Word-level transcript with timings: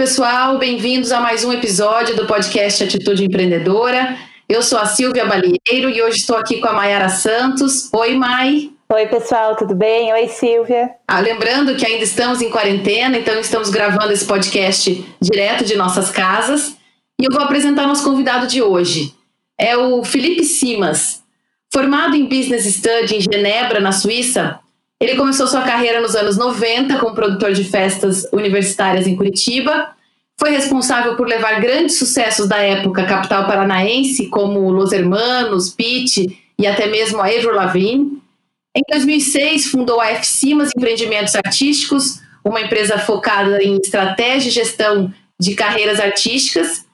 pessoal, 0.00 0.56
bem-vindos 0.56 1.12
a 1.12 1.20
mais 1.20 1.44
um 1.44 1.52
episódio 1.52 2.16
do 2.16 2.26
podcast 2.26 2.82
Atitude 2.82 3.22
Empreendedora. 3.22 4.16
Eu 4.48 4.62
sou 4.62 4.78
a 4.78 4.86
Silvia 4.86 5.26
Balieiro 5.26 5.90
e 5.90 6.00
hoje 6.00 6.20
estou 6.20 6.38
aqui 6.38 6.58
com 6.58 6.68
a 6.68 6.72
Mayara 6.72 7.10
Santos. 7.10 7.92
Oi, 7.92 8.14
Mai. 8.14 8.70
Oi, 8.90 9.06
pessoal, 9.08 9.56
tudo 9.56 9.74
bem? 9.74 10.10
Oi, 10.10 10.26
Silvia. 10.28 10.88
Ah, 11.06 11.20
lembrando 11.20 11.76
que 11.76 11.84
ainda 11.84 12.02
estamos 12.02 12.40
em 12.40 12.48
quarentena, 12.48 13.18
então 13.18 13.38
estamos 13.38 13.68
gravando 13.68 14.10
esse 14.10 14.24
podcast 14.24 15.06
direto 15.20 15.66
de 15.66 15.76
nossas 15.76 16.08
casas. 16.08 16.78
E 17.20 17.26
eu 17.26 17.30
vou 17.30 17.42
apresentar 17.42 17.86
nosso 17.86 18.02
convidado 18.02 18.46
de 18.46 18.62
hoje. 18.62 19.14
É 19.58 19.76
o 19.76 20.02
Felipe 20.02 20.44
Simas. 20.44 21.22
Formado 21.70 22.16
em 22.16 22.24
Business 22.24 22.64
Study 22.64 23.16
em 23.16 23.20
Genebra, 23.20 23.80
na 23.80 23.92
Suíça, 23.92 24.59
ele 25.00 25.16
começou 25.16 25.46
sua 25.46 25.62
carreira 25.62 26.00
nos 26.00 26.14
anos 26.14 26.36
90 26.36 26.98
como 26.98 27.14
produtor 27.14 27.52
de 27.54 27.64
festas 27.64 28.26
universitárias 28.32 29.06
em 29.06 29.16
Curitiba. 29.16 29.92
Foi 30.38 30.50
responsável 30.50 31.16
por 31.16 31.26
levar 31.26 31.60
grandes 31.60 31.98
sucessos 31.98 32.46
da 32.46 32.58
época 32.58 33.06
capital 33.06 33.46
paranaense, 33.46 34.28
como 34.28 34.70
Los 34.70 34.92
Hermanos, 34.92 35.70
Pitt 35.70 36.38
e 36.58 36.66
até 36.66 36.86
mesmo 36.86 37.18
a 37.20 37.24
Avril 37.24 37.54
Lavigne. 37.54 38.20
Em 38.76 38.82
2006, 38.90 39.70
fundou 39.70 40.00
a 40.00 40.10
F-Cimas 40.10 40.70
Empreendimentos 40.76 41.34
Artísticos, 41.34 42.20
uma 42.44 42.60
empresa 42.60 42.98
focada 42.98 43.62
em 43.62 43.76
estratégia 43.76 44.48
e 44.48 44.52
gestão 44.52 45.12
de 45.40 45.54
carreiras 45.54 45.98
artísticas, 45.98 46.84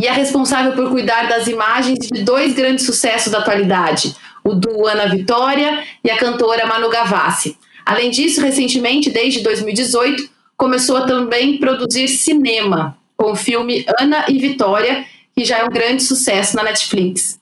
e 0.00 0.06
é 0.06 0.12
responsável 0.12 0.72
por 0.72 0.90
cuidar 0.90 1.28
das 1.28 1.46
imagens 1.46 1.98
de 1.98 2.22
dois 2.24 2.54
grandes 2.54 2.86
sucessos 2.86 3.30
da 3.30 3.38
atualidade, 3.38 4.16
o 4.50 4.54
do 4.54 4.86
Ana 4.86 5.08
Vitória 5.08 5.82
e 6.04 6.10
a 6.10 6.16
cantora 6.16 6.66
Manu 6.66 6.88
Gavassi. 6.88 7.56
Além 7.84 8.10
disso, 8.10 8.40
recentemente, 8.40 9.10
desde 9.10 9.42
2018, 9.42 10.28
começou 10.56 10.98
a 10.98 11.06
também 11.06 11.58
produzir 11.58 12.08
cinema, 12.08 12.96
com 13.16 13.32
o 13.32 13.36
filme 13.36 13.84
Ana 13.98 14.26
e 14.28 14.38
Vitória, 14.38 15.04
que 15.34 15.44
já 15.44 15.58
é 15.58 15.64
um 15.64 15.70
grande 15.70 16.02
sucesso 16.02 16.56
na 16.56 16.62
Netflix. 16.62 17.38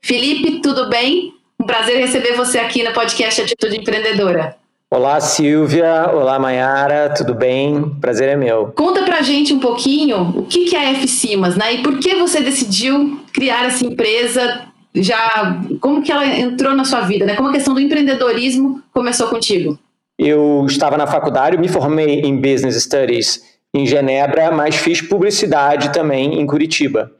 Felipe, 0.00 0.60
tudo 0.60 0.88
bem? 0.88 1.34
Um 1.60 1.66
prazer 1.66 1.98
receber 1.98 2.34
você 2.34 2.58
aqui 2.58 2.82
no 2.82 2.92
podcast 2.92 3.42
Atitude 3.42 3.76
Empreendedora. 3.76 4.56
Olá, 4.90 5.20
Silvia. 5.20 6.08
Olá, 6.14 6.38
Mayara. 6.38 7.12
Tudo 7.14 7.34
bem? 7.34 7.90
Prazer 8.00 8.30
é 8.30 8.36
meu. 8.36 8.68
Conta 8.68 9.02
pra 9.02 9.20
gente 9.20 9.52
um 9.52 9.58
pouquinho 9.58 10.32
o 10.34 10.44
que 10.44 10.74
é 10.74 10.78
a 10.78 10.90
F-Cimas, 10.92 11.56
né? 11.56 11.74
E 11.74 11.82
por 11.82 11.98
que 11.98 12.14
você 12.14 12.40
decidiu 12.40 13.20
criar 13.32 13.66
essa 13.66 13.84
empresa 13.84 14.68
já 15.02 15.60
como 15.80 16.02
que 16.02 16.12
ela 16.12 16.26
entrou 16.26 16.74
na 16.74 16.84
sua 16.84 17.02
vida, 17.02 17.24
né? 17.24 17.34
Como 17.34 17.48
a 17.48 17.52
questão 17.52 17.74
do 17.74 17.80
empreendedorismo 17.80 18.82
começou 18.92 19.28
contigo? 19.28 19.78
Eu 20.18 20.64
estava 20.66 20.96
na 20.96 21.06
faculdade, 21.06 21.56
me 21.56 21.68
formei 21.68 22.20
em 22.20 22.36
Business 22.36 22.82
Studies 22.82 23.42
em 23.74 23.86
Genebra, 23.86 24.50
mas 24.50 24.76
fiz 24.76 25.00
publicidade 25.00 25.92
também 25.92 26.40
em 26.40 26.46
Curitiba. 26.46 27.12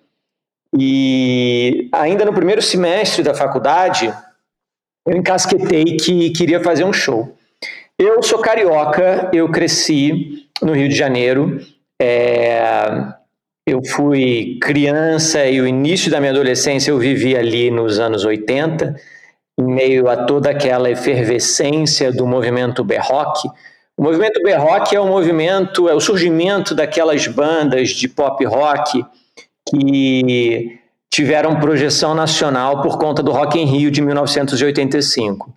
E 0.76 1.88
ainda 1.92 2.24
no 2.24 2.32
primeiro 2.32 2.60
semestre 2.60 3.22
da 3.22 3.34
faculdade, 3.34 4.12
eu 5.06 5.16
encasquetei 5.16 5.96
que 5.96 6.30
queria 6.30 6.62
fazer 6.62 6.84
um 6.84 6.92
show. 6.92 7.36
Eu 7.98 8.22
sou 8.22 8.38
carioca, 8.38 9.30
eu 9.32 9.50
cresci 9.50 10.46
no 10.62 10.72
Rio 10.72 10.88
de 10.88 10.94
Janeiro, 10.94 11.60
é, 12.00 13.17
eu 13.68 13.82
fui 13.84 14.58
criança 14.62 15.44
e 15.46 15.60
o 15.60 15.66
início 15.66 16.10
da 16.10 16.18
minha 16.18 16.32
adolescência 16.32 16.90
eu 16.90 16.98
vivi 16.98 17.36
ali 17.36 17.70
nos 17.70 17.98
anos 17.98 18.24
80, 18.24 18.96
em 19.58 19.64
meio 19.64 20.08
a 20.08 20.16
toda 20.24 20.50
aquela 20.50 20.90
efervescência 20.90 22.10
do 22.10 22.26
movimento 22.26 22.82
berroque. 22.82 23.46
O 23.96 24.02
movimento 24.02 24.42
berroque 24.42 24.96
é 24.96 25.00
o 25.00 25.06
movimento, 25.06 25.88
é 25.88 25.94
o 25.94 26.00
surgimento 26.00 26.74
daquelas 26.74 27.26
bandas 27.26 27.90
de 27.90 28.08
pop 28.08 28.42
rock 28.46 29.04
que 29.68 30.78
tiveram 31.10 31.60
projeção 31.60 32.14
nacional 32.14 32.80
por 32.80 32.98
conta 32.98 33.22
do 33.22 33.32
Rock 33.32 33.58
em 33.58 33.66
Rio 33.66 33.90
de 33.90 34.00
1985. 34.00 35.52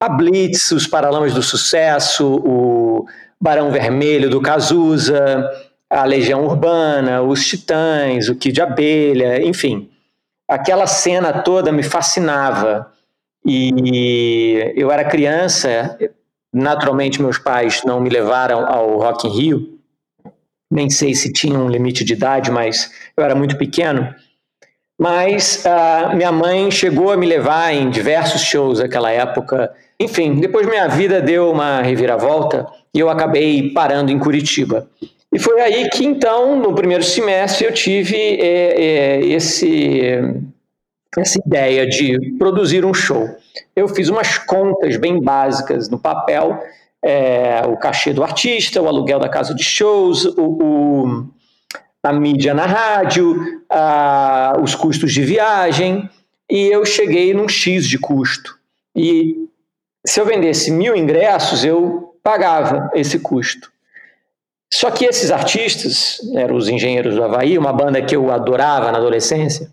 A 0.00 0.08
Blitz, 0.08 0.70
os 0.72 0.86
Paralamas 0.86 1.32
do 1.32 1.42
Sucesso, 1.42 2.34
o 2.44 3.06
Barão 3.40 3.70
Vermelho 3.70 4.28
do 4.28 4.40
Cazuza, 4.40 5.50
a 5.90 6.04
Legião 6.04 6.44
Urbana, 6.44 7.22
os 7.22 7.46
Titãs, 7.46 8.28
o 8.28 8.34
Kid 8.34 8.60
Abelha, 8.60 9.42
enfim. 9.42 9.88
Aquela 10.48 10.86
cena 10.86 11.32
toda 11.42 11.72
me 11.72 11.82
fascinava. 11.82 12.92
E 13.44 14.72
eu 14.74 14.90
era 14.90 15.04
criança, 15.04 15.96
naturalmente 16.52 17.22
meus 17.22 17.38
pais 17.38 17.82
não 17.84 18.00
me 18.00 18.10
levaram 18.10 18.66
ao 18.66 18.98
Rock 18.98 19.28
in 19.28 19.30
Rio, 19.30 19.78
nem 20.70 20.90
sei 20.90 21.14
se 21.14 21.32
tinha 21.32 21.58
um 21.58 21.68
limite 21.68 22.04
de 22.04 22.14
idade, 22.14 22.50
mas 22.50 22.90
eu 23.16 23.24
era 23.24 23.34
muito 23.34 23.56
pequeno. 23.56 24.12
Mas 24.98 25.64
uh, 25.64 26.16
minha 26.16 26.32
mãe 26.32 26.70
chegou 26.70 27.12
a 27.12 27.16
me 27.16 27.26
levar 27.26 27.72
em 27.72 27.90
diversos 27.90 28.40
shows 28.40 28.80
naquela 28.80 29.10
época. 29.10 29.72
Enfim, 30.00 30.40
depois 30.40 30.66
minha 30.66 30.88
vida 30.88 31.20
deu 31.20 31.50
uma 31.50 31.82
reviravolta 31.82 32.66
e 32.92 32.98
eu 32.98 33.10
acabei 33.10 33.72
parando 33.72 34.10
em 34.10 34.18
Curitiba. 34.18 34.88
E 35.36 35.38
foi 35.38 35.60
aí 35.60 35.90
que, 35.90 36.02
então, 36.02 36.58
no 36.58 36.74
primeiro 36.74 37.04
semestre, 37.04 37.66
eu 37.66 37.72
tive 37.74 38.16
é, 38.16 39.18
é, 39.20 39.26
esse, 39.26 40.00
essa 41.14 41.38
ideia 41.46 41.86
de 41.86 42.32
produzir 42.38 42.86
um 42.86 42.94
show. 42.94 43.28
Eu 43.76 43.86
fiz 43.86 44.08
umas 44.08 44.38
contas 44.38 44.96
bem 44.96 45.20
básicas 45.20 45.90
no 45.90 45.98
papel, 45.98 46.58
é, 47.04 47.60
o 47.66 47.76
cachê 47.76 48.14
do 48.14 48.22
artista, 48.22 48.80
o 48.80 48.88
aluguel 48.88 49.18
da 49.18 49.28
casa 49.28 49.54
de 49.54 49.62
shows, 49.62 50.24
o, 50.24 50.42
o 50.42 51.26
a 52.02 52.12
mídia 52.14 52.54
na 52.54 52.64
rádio, 52.64 53.36
a, 53.68 54.54
os 54.62 54.74
custos 54.74 55.12
de 55.12 55.20
viagem, 55.20 56.08
e 56.50 56.68
eu 56.68 56.82
cheguei 56.86 57.34
num 57.34 57.46
X 57.46 57.86
de 57.86 57.98
custo. 57.98 58.58
E 58.96 59.36
se 60.02 60.18
eu 60.18 60.24
vendesse 60.24 60.70
mil 60.70 60.96
ingressos, 60.96 61.62
eu 61.62 62.16
pagava 62.22 62.90
esse 62.94 63.18
custo. 63.18 63.75
Só 64.72 64.90
que 64.90 65.04
esses 65.04 65.30
artistas, 65.30 66.18
eram 66.34 66.56
os 66.56 66.68
Engenheiros 66.68 67.14
do 67.14 67.22
Havaí, 67.22 67.56
uma 67.56 67.72
banda 67.72 68.02
que 68.02 68.16
eu 68.16 68.30
adorava 68.30 68.90
na 68.90 68.98
adolescência, 68.98 69.70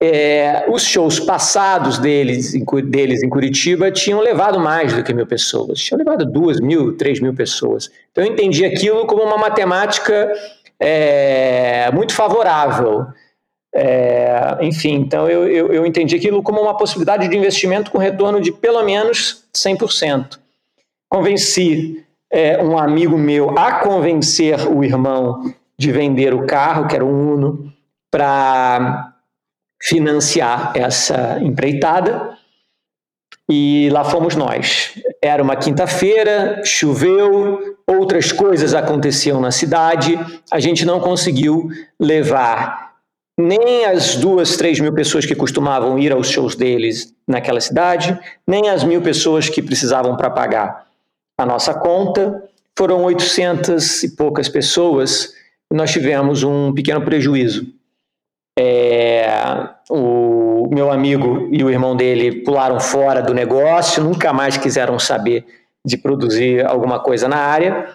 é, 0.00 0.66
os 0.68 0.82
shows 0.82 1.18
passados 1.20 1.98
deles 1.98 2.54
em, 2.54 2.64
deles 2.84 3.22
em 3.22 3.28
Curitiba 3.28 3.90
tinham 3.90 4.20
levado 4.20 4.58
mais 4.60 4.92
do 4.92 5.02
que 5.02 5.14
mil 5.14 5.26
pessoas. 5.26 5.78
Tinham 5.80 5.98
levado 5.98 6.26
duas 6.26 6.60
mil, 6.60 6.96
três 6.96 7.20
mil 7.20 7.34
pessoas. 7.34 7.90
Então 8.10 8.24
eu 8.24 8.30
entendi 8.30 8.64
aquilo 8.64 9.06
como 9.06 9.22
uma 9.22 9.38
matemática 9.38 10.32
é, 10.78 11.90
muito 11.92 12.12
favorável. 12.12 13.06
É, 13.74 14.58
enfim, 14.60 14.94
então 14.96 15.28
eu, 15.28 15.48
eu, 15.48 15.72
eu 15.72 15.86
entendi 15.86 16.14
aquilo 16.14 16.42
como 16.42 16.60
uma 16.60 16.76
possibilidade 16.76 17.26
de 17.26 17.36
investimento 17.36 17.90
com 17.90 17.98
retorno 17.98 18.40
de 18.40 18.52
pelo 18.52 18.82
menos 18.84 19.44
100%. 19.54 20.38
Convenci 21.08 22.03
é, 22.34 22.60
um 22.60 22.76
amigo 22.76 23.16
meu 23.16 23.56
a 23.56 23.78
convencer 23.78 24.66
o 24.68 24.82
irmão 24.82 25.54
de 25.78 25.92
vender 25.92 26.34
o 26.34 26.46
carro, 26.46 26.88
que 26.88 26.96
era 26.96 27.04
um 27.04 27.34
Uno, 27.34 27.72
para 28.10 29.12
financiar 29.80 30.72
essa 30.74 31.38
empreitada. 31.40 32.36
E 33.48 33.88
lá 33.92 34.02
fomos 34.02 34.34
nós. 34.34 34.98
Era 35.22 35.42
uma 35.42 35.54
quinta-feira, 35.54 36.62
choveu, 36.64 37.76
outras 37.86 38.32
coisas 38.32 38.74
aconteciam 38.74 39.40
na 39.40 39.52
cidade, 39.52 40.18
a 40.50 40.58
gente 40.58 40.84
não 40.84 40.98
conseguiu 40.98 41.68
levar 42.00 42.94
nem 43.38 43.84
as 43.84 44.16
duas, 44.16 44.56
três 44.56 44.80
mil 44.80 44.94
pessoas 44.94 45.26
que 45.26 45.34
costumavam 45.34 45.98
ir 45.98 46.12
aos 46.12 46.30
shows 46.30 46.56
deles 46.56 47.12
naquela 47.28 47.60
cidade, 47.60 48.18
nem 48.46 48.70
as 48.70 48.82
mil 48.82 49.02
pessoas 49.02 49.48
que 49.48 49.62
precisavam 49.62 50.16
para 50.16 50.30
pagar 50.30 50.84
a 51.38 51.46
nossa 51.46 51.74
conta. 51.74 52.42
Foram 52.76 53.04
800 53.04 54.02
e 54.02 54.16
poucas 54.16 54.48
pessoas 54.48 55.32
e 55.70 55.74
nós 55.74 55.92
tivemos 55.92 56.42
um 56.42 56.72
pequeno 56.72 57.02
prejuízo. 57.02 57.66
É, 58.58 59.26
o 59.90 60.68
meu 60.72 60.90
amigo 60.90 61.48
e 61.52 61.62
o 61.62 61.70
irmão 61.70 61.96
dele 61.96 62.42
pularam 62.42 62.78
fora 62.78 63.20
do 63.20 63.34
negócio, 63.34 64.02
nunca 64.02 64.32
mais 64.32 64.56
quiseram 64.56 64.98
saber 64.98 65.44
de 65.84 65.96
produzir 65.96 66.64
alguma 66.64 67.00
coisa 67.00 67.28
na 67.28 67.36
área, 67.36 67.88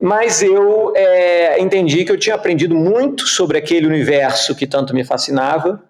mas 0.00 0.42
eu 0.42 0.92
é, 0.96 1.60
entendi 1.60 2.04
que 2.04 2.12
eu 2.12 2.18
tinha 2.18 2.34
aprendido 2.34 2.74
muito 2.74 3.26
sobre 3.26 3.56
aquele 3.56 3.86
universo 3.86 4.54
que 4.54 4.66
tanto 4.66 4.94
me 4.94 5.04
fascinava 5.04 5.82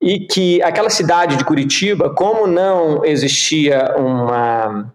e 0.00 0.20
que 0.20 0.62
aquela 0.62 0.90
cidade 0.90 1.36
de 1.36 1.44
Curitiba, 1.44 2.14
como 2.14 2.46
não 2.46 3.04
existia 3.04 3.96
uma 3.96 4.92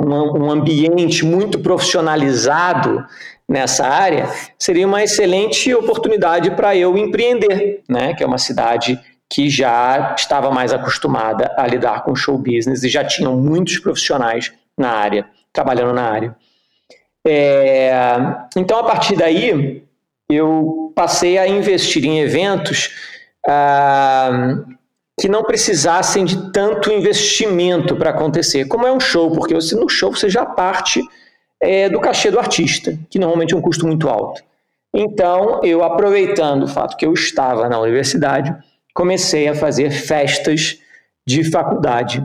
um, 0.00 0.44
um 0.44 0.50
ambiente 0.50 1.24
muito 1.24 1.58
profissionalizado 1.58 3.04
nessa 3.48 3.86
área, 3.86 4.28
seria 4.58 4.86
uma 4.86 5.02
excelente 5.02 5.74
oportunidade 5.74 6.50
para 6.52 6.76
eu 6.76 6.96
empreender, 6.96 7.82
né? 7.88 8.14
Que 8.14 8.22
é 8.22 8.26
uma 8.26 8.38
cidade 8.38 9.00
que 9.30 9.50
já 9.50 10.14
estava 10.16 10.50
mais 10.50 10.72
acostumada 10.72 11.54
a 11.56 11.66
lidar 11.66 12.02
com 12.02 12.14
show 12.14 12.38
business 12.38 12.82
e 12.82 12.88
já 12.88 13.04
tinham 13.04 13.36
muitos 13.36 13.78
profissionais 13.78 14.52
na 14.76 14.90
área, 14.90 15.26
trabalhando 15.52 15.92
na 15.92 16.10
área. 16.10 16.36
É, 17.26 17.92
então, 18.56 18.78
a 18.78 18.84
partir 18.84 19.16
daí, 19.16 19.82
eu 20.30 20.92
passei 20.94 21.36
a 21.36 21.46
investir 21.46 22.04
em 22.04 22.20
eventos 22.20 22.90
ah, 23.46 24.64
que 25.18 25.28
não 25.28 25.42
precisassem 25.42 26.24
de 26.24 26.52
tanto 26.52 26.92
investimento 26.92 27.96
para 27.96 28.10
acontecer, 28.10 28.66
como 28.66 28.86
é 28.86 28.92
um 28.92 29.00
show, 29.00 29.30
porque 29.32 29.54
você, 29.54 29.74
no 29.74 29.88
show 29.88 30.14
você 30.14 30.30
já 30.30 30.46
parte 30.46 31.02
é, 31.60 31.88
do 31.88 32.00
cachê 32.00 32.30
do 32.30 32.38
artista, 32.38 32.96
que 33.10 33.18
normalmente 33.18 33.52
é 33.52 33.56
um 33.56 33.60
custo 33.60 33.86
muito 33.86 34.08
alto. 34.08 34.42
Então, 34.94 35.60
eu 35.64 35.82
aproveitando 35.82 36.62
o 36.62 36.68
fato 36.68 36.96
que 36.96 37.04
eu 37.04 37.12
estava 37.12 37.68
na 37.68 37.78
universidade, 37.80 38.54
comecei 38.94 39.48
a 39.48 39.54
fazer 39.54 39.90
festas 39.90 40.78
de 41.26 41.44
faculdade. 41.50 42.24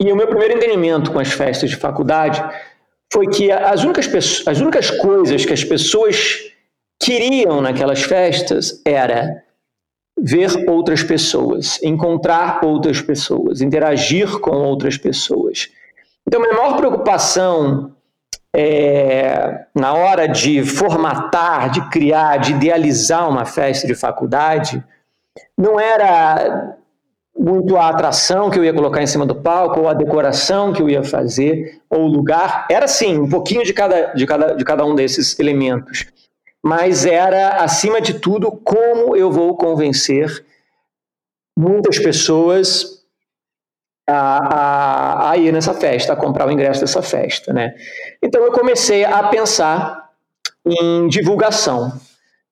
E 0.00 0.12
o 0.12 0.16
meu 0.16 0.28
primeiro 0.28 0.54
entendimento 0.54 1.10
com 1.10 1.18
as 1.18 1.32
festas 1.32 1.70
de 1.70 1.76
faculdade 1.76 2.42
foi 3.12 3.26
que 3.26 3.50
as 3.50 3.82
únicas, 3.82 4.46
as 4.46 4.60
únicas 4.60 4.90
coisas 4.90 5.44
que 5.44 5.52
as 5.52 5.64
pessoas 5.64 6.52
queriam 7.00 7.60
naquelas 7.60 8.02
festas 8.02 8.80
era 8.84 9.42
ver 10.22 10.50
outras 10.68 11.02
pessoas, 11.02 11.80
encontrar 11.82 12.60
outras 12.64 13.00
pessoas, 13.00 13.60
interagir 13.60 14.38
com 14.40 14.50
outras 14.50 14.96
pessoas. 14.96 15.68
Então, 16.26 16.40
minha 16.40 16.54
maior 16.54 16.76
preocupação 16.76 17.92
é, 18.54 19.66
na 19.74 19.94
hora 19.94 20.26
de 20.26 20.62
formatar, 20.62 21.70
de 21.70 21.88
criar, 21.90 22.38
de 22.38 22.52
idealizar 22.52 23.28
uma 23.28 23.44
festa 23.44 23.86
de 23.86 23.94
faculdade, 23.94 24.82
não 25.56 25.78
era 25.78 26.76
muito 27.38 27.76
a 27.76 27.88
atração 27.88 28.50
que 28.50 28.58
eu 28.58 28.64
ia 28.64 28.74
colocar 28.74 29.00
em 29.00 29.06
cima 29.06 29.24
do 29.24 29.34
palco, 29.34 29.80
ou 29.80 29.88
a 29.88 29.94
decoração 29.94 30.72
que 30.72 30.82
eu 30.82 30.88
ia 30.88 31.04
fazer, 31.04 31.80
ou 31.88 32.00
o 32.00 32.08
lugar. 32.08 32.66
Era 32.68 32.88
sim, 32.88 33.16
um 33.18 33.28
pouquinho 33.28 33.62
de 33.62 33.72
cada, 33.72 34.12
de 34.12 34.26
cada, 34.26 34.54
de 34.54 34.64
cada 34.64 34.84
um 34.84 34.94
desses 34.94 35.38
elementos. 35.38 36.06
Mas 36.64 37.06
era, 37.06 37.62
acima 37.62 38.00
de 38.00 38.14
tudo, 38.14 38.50
como 38.50 39.16
eu 39.16 39.30
vou 39.30 39.56
convencer 39.56 40.44
muitas 41.56 41.98
pessoas 41.98 42.98
a, 44.08 44.54
a, 44.54 45.30
a 45.30 45.36
ir 45.36 45.52
nessa 45.52 45.74
festa, 45.74 46.12
a 46.12 46.16
comprar 46.16 46.48
o 46.48 46.52
ingresso 46.52 46.80
dessa 46.80 47.02
festa. 47.02 47.52
Né? 47.52 47.74
Então 48.22 48.42
eu 48.42 48.52
comecei 48.52 49.04
a 49.04 49.24
pensar 49.24 50.10
em 50.66 51.08
divulgação. 51.08 51.92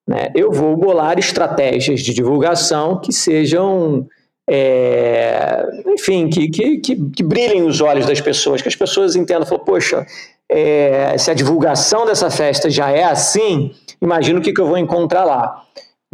Né? 0.07 0.31
Eu 0.35 0.51
vou 0.51 0.77
bolar 0.77 1.19
estratégias 1.19 2.01
de 2.01 2.13
divulgação 2.13 2.99
que 2.99 3.11
sejam 3.11 4.07
é, 4.49 5.61
enfim, 5.87 6.29
que, 6.29 6.47
que, 6.49 6.77
que, 6.77 6.95
que, 7.09 7.23
brilhem 7.23 7.63
os 7.63 7.81
olhos 7.81 8.05
das 8.05 8.21
pessoas, 8.21 8.61
que 8.61 8.69
as 8.69 8.75
pessoas 8.75 9.15
entendam, 9.15 9.45
falam, 9.45 9.65
poxa, 9.65 10.05
é, 10.49 11.17
se 11.17 11.29
a 11.29 11.33
divulgação 11.33 12.05
dessa 12.05 12.31
festa 12.31 12.69
já 12.69 12.89
é 12.89 13.03
assim, 13.03 13.73
imagino 14.01 14.39
o 14.39 14.41
que, 14.41 14.53
que 14.53 14.61
eu 14.61 14.67
vou 14.67 14.77
encontrar 14.77 15.23
lá. 15.23 15.63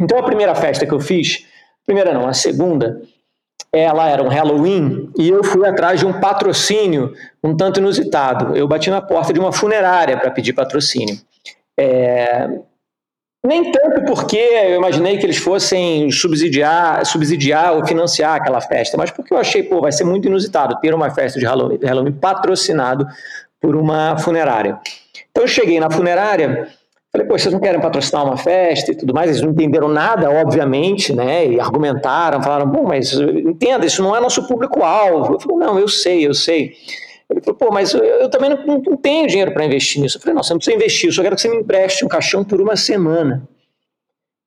Então, 0.00 0.18
a 0.18 0.22
primeira 0.22 0.54
festa 0.54 0.86
que 0.86 0.92
eu 0.92 1.00
fiz, 1.00 1.46
primeira 1.86 2.12
não, 2.12 2.26
a 2.26 2.32
segunda, 2.32 3.00
ela 3.72 4.08
era 4.08 4.22
um 4.22 4.28
Halloween 4.28 5.10
e 5.18 5.28
eu 5.28 5.42
fui 5.42 5.66
atrás 5.66 6.00
de 6.00 6.06
um 6.06 6.20
patrocínio 6.20 7.12
um 7.42 7.56
tanto 7.56 7.80
inusitado. 7.80 8.56
Eu 8.56 8.68
bati 8.68 8.88
na 8.88 9.02
porta 9.02 9.32
de 9.32 9.40
uma 9.40 9.52
funerária 9.52 10.16
para 10.16 10.30
pedir 10.30 10.52
patrocínio. 10.52 11.18
É, 11.78 12.48
nem 13.44 13.70
tanto 13.70 14.04
porque 14.06 14.38
eu 14.38 14.76
imaginei 14.76 15.18
que 15.18 15.26
eles 15.26 15.36
fossem 15.36 16.10
subsidiar, 16.10 17.04
subsidiar 17.04 17.74
ou 17.74 17.84
financiar 17.84 18.36
aquela 18.36 18.60
festa, 18.60 18.96
mas 18.96 19.10
porque 19.10 19.34
eu 19.34 19.38
achei, 19.38 19.62
pô, 19.62 19.80
vai 19.80 19.92
ser 19.92 20.04
muito 20.04 20.26
inusitado 20.28 20.78
ter 20.80 20.94
uma 20.94 21.10
festa 21.10 21.38
de 21.38 21.44
Halloween, 21.44 21.78
Halloween 21.82 22.12
patrocinado 22.12 23.06
por 23.60 23.76
uma 23.76 24.16
funerária. 24.18 24.78
Então 25.30 25.44
eu 25.44 25.48
cheguei 25.48 25.78
na 25.78 25.90
funerária, 25.90 26.68
falei, 27.14 27.28
pô, 27.28 27.38
vocês 27.38 27.52
não 27.52 27.60
querem 27.60 27.80
patrocinar 27.80 28.24
uma 28.24 28.36
festa 28.36 28.90
e 28.90 28.96
tudo 28.96 29.14
mais? 29.14 29.30
Eles 29.30 29.40
não 29.40 29.52
entenderam 29.52 29.88
nada, 29.88 30.28
obviamente, 30.30 31.14
né? 31.14 31.46
E 31.46 31.60
argumentaram, 31.60 32.42
falaram, 32.42 32.66
bom, 32.66 32.82
mas 32.82 33.12
entenda, 33.12 33.86
isso 33.86 34.02
não 34.02 34.16
é 34.16 34.20
nosso 34.20 34.46
público-alvo. 34.48 35.34
Eu 35.34 35.40
falei, 35.40 35.58
não, 35.58 35.78
eu 35.78 35.86
sei, 35.86 36.26
eu 36.26 36.34
sei. 36.34 36.72
Ele 37.30 37.40
falou, 37.40 37.56
pô, 37.56 37.72
mas 37.72 37.94
eu, 37.94 38.02
eu 38.02 38.28
também 38.28 38.50
não, 38.50 38.66
não, 38.66 38.96
tenho 38.96 39.28
dinheiro 39.28 39.52
para 39.52 39.64
investir 39.64 40.02
nisso. 40.02 40.16
Eu 40.18 40.20
falei, 40.20 40.34
não, 40.34 40.42
você 40.42 40.52
não 40.52 40.58
precisa 40.58 40.76
investir, 40.76 41.08
eu 41.08 41.12
só 41.12 41.22
quero 41.22 41.36
que 41.36 41.42
você 41.42 41.48
me 41.48 41.58
empreste 41.58 42.04
um 42.04 42.08
caixão 42.08 42.44
por 42.44 42.60
uma 42.60 42.76
semana. 42.76 43.48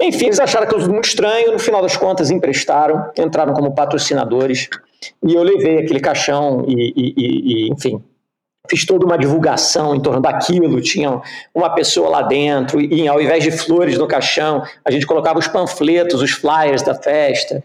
Enfim, 0.01 0.25
eles 0.25 0.39
acharam 0.39 0.67
aquilo 0.67 0.87
muito 0.91 1.05
estranho, 1.05 1.53
no 1.53 1.59
final 1.59 1.81
das 1.81 1.97
contas 1.97 2.29
emprestaram, 2.29 3.09
entraram 3.17 3.53
como 3.53 3.73
patrocinadores, 3.73 4.69
e 5.23 5.33
eu 5.33 5.41
levei 5.41 5.79
aquele 5.79 5.99
caixão 5.99 6.65
e, 6.67 6.93
e, 6.95 7.13
e, 7.17 7.71
enfim, 7.71 8.03
fiz 8.69 8.85
toda 8.85 9.05
uma 9.05 9.17
divulgação 9.17 9.95
em 9.95 9.99
torno 9.99 10.21
daquilo, 10.21 10.81
tinha 10.81 11.21
uma 11.53 11.69
pessoa 11.69 12.09
lá 12.09 12.21
dentro, 12.21 12.79
e 12.79 13.07
ao 13.07 13.21
invés 13.21 13.43
de 13.43 13.51
flores 13.51 13.97
no 13.97 14.07
caixão, 14.07 14.63
a 14.83 14.91
gente 14.91 15.05
colocava 15.05 15.39
os 15.39 15.47
panfletos, 15.47 16.21
os 16.21 16.31
flyers 16.31 16.81
da 16.81 16.95
festa, 16.95 17.63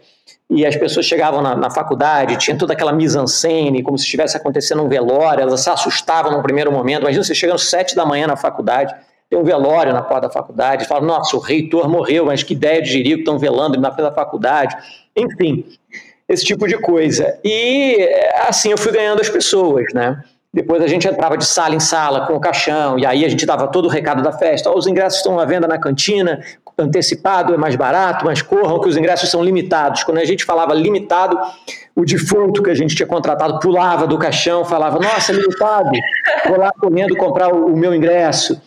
e 0.49 0.65
as 0.65 0.75
pessoas 0.75 1.05
chegavam 1.05 1.41
na, 1.41 1.55
na 1.55 1.69
faculdade, 1.69 2.37
tinha 2.37 2.57
toda 2.57 2.73
aquela 2.73 2.93
mise-en-scène, 2.93 3.81
como 3.81 3.97
se 3.97 4.05
estivesse 4.05 4.37
acontecendo 4.37 4.83
um 4.83 4.87
velório, 4.87 5.41
elas 5.41 5.61
se 5.61 5.69
assustavam 5.69 6.31
no 6.31 6.43
primeiro 6.43 6.71
momento. 6.71 7.01
Imagina 7.01 7.23
você 7.23 7.33
chegando 7.33 7.55
às 7.55 7.63
sete 7.63 7.95
da 7.95 8.05
manhã 8.05 8.27
na 8.27 8.35
faculdade, 8.35 8.93
tem 9.29 9.39
um 9.39 9.43
velório 9.43 9.91
na 9.91 10.01
porta 10.03 10.27
da 10.27 10.33
faculdade, 10.33 10.85
fala, 10.85 11.01
nossa, 11.01 11.35
o 11.35 11.39
reitor 11.39 11.89
morreu, 11.89 12.25
mas 12.25 12.43
que 12.43 12.53
ideia 12.53 12.81
de 12.81 12.91
jirico 12.91 13.19
estão 13.19 13.39
velando 13.39 13.79
na 13.79 13.91
frente 13.91 14.07
da 14.07 14.13
faculdade. 14.13 14.75
Enfim, 15.15 15.65
esse 16.29 16.45
tipo 16.45 16.67
de 16.67 16.77
coisa. 16.77 17.39
E 17.43 17.97
assim 18.47 18.69
eu 18.69 18.77
fui 18.77 18.91
ganhando 18.91 19.21
as 19.21 19.29
pessoas, 19.29 19.85
né? 19.93 20.21
Depois 20.53 20.83
a 20.83 20.87
gente 20.87 21.07
entrava 21.07 21.35
de 21.35 21.45
sala 21.45 21.73
em 21.73 21.79
sala 21.79 22.27
com 22.27 22.35
o 22.35 22.39
caixão, 22.39 22.99
e 22.99 23.05
aí 23.07 23.25
a 23.25 23.29
gente 23.29 23.43
dava 23.43 23.67
todo 23.67 23.85
o 23.85 23.89
recado 23.89 24.21
da 24.21 24.31
festa. 24.31 24.69
Oh, 24.69 24.77
os 24.77 24.85
ingressos 24.85 25.17
estão 25.17 25.39
à 25.39 25.45
venda 25.45 25.67
na 25.67 25.79
cantina, 25.79 26.41
antecipado 26.77 27.55
é 27.55 27.57
mais 27.57 27.75
barato, 27.75 28.23
mas 28.23 28.41
corram 28.41 28.79
que 28.79 28.87
os 28.87 28.95
ingressos 28.95 29.31
são 29.31 29.43
limitados. 29.43 30.03
Quando 30.03 30.19
a 30.19 30.25
gente 30.25 30.45
falava 30.45 30.73
limitado, 30.75 31.39
o 31.95 32.05
defunto 32.05 32.61
que 32.61 32.69
a 32.69 32.75
gente 32.75 32.95
tinha 32.95 33.07
contratado 33.07 33.59
pulava 33.59 34.05
do 34.05 34.17
caixão, 34.17 34.63
falava: 34.63 34.99
Nossa, 34.99 35.33
limitado, 35.33 35.89
vou 36.47 36.57
lá 36.59 36.71
correndo 36.79 37.15
comprar 37.15 37.53
o 37.53 37.75
meu 37.75 37.93
ingresso. 37.93 38.61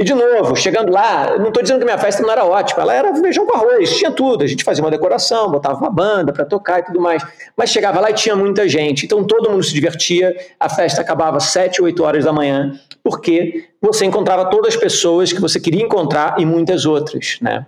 E 0.00 0.04
de 0.04 0.14
novo, 0.14 0.56
chegando 0.56 0.90
lá, 0.90 1.36
não 1.36 1.48
estou 1.48 1.62
dizendo 1.62 1.80
que 1.80 1.84
minha 1.84 1.98
festa 1.98 2.22
não 2.22 2.30
era 2.30 2.42
ótima, 2.42 2.84
ela 2.84 2.94
era 2.94 3.14
feijão 3.14 3.44
com 3.44 3.54
arroz, 3.54 3.98
tinha 3.98 4.10
tudo. 4.10 4.42
A 4.42 4.46
gente 4.46 4.64
fazia 4.64 4.82
uma 4.82 4.90
decoração, 4.90 5.50
botava 5.50 5.78
uma 5.78 5.90
banda 5.90 6.32
para 6.32 6.46
tocar 6.46 6.78
e 6.78 6.84
tudo 6.84 6.98
mais. 6.98 7.22
Mas 7.54 7.68
chegava 7.68 8.00
lá 8.00 8.10
e 8.10 8.14
tinha 8.14 8.34
muita 8.34 8.66
gente, 8.66 9.04
então 9.04 9.22
todo 9.22 9.50
mundo 9.50 9.62
se 9.62 9.74
divertia. 9.74 10.34
A 10.58 10.70
festa 10.70 11.02
acabava 11.02 11.36
às 11.36 11.44
7, 11.52 11.82
8 11.82 12.02
horas 12.02 12.24
da 12.24 12.32
manhã, 12.32 12.80
porque 13.04 13.68
você 13.78 14.06
encontrava 14.06 14.48
todas 14.48 14.74
as 14.74 14.80
pessoas 14.80 15.34
que 15.34 15.40
você 15.40 15.60
queria 15.60 15.82
encontrar 15.84 16.36
e 16.38 16.46
muitas 16.46 16.86
outras. 16.86 17.36
Né? 17.42 17.66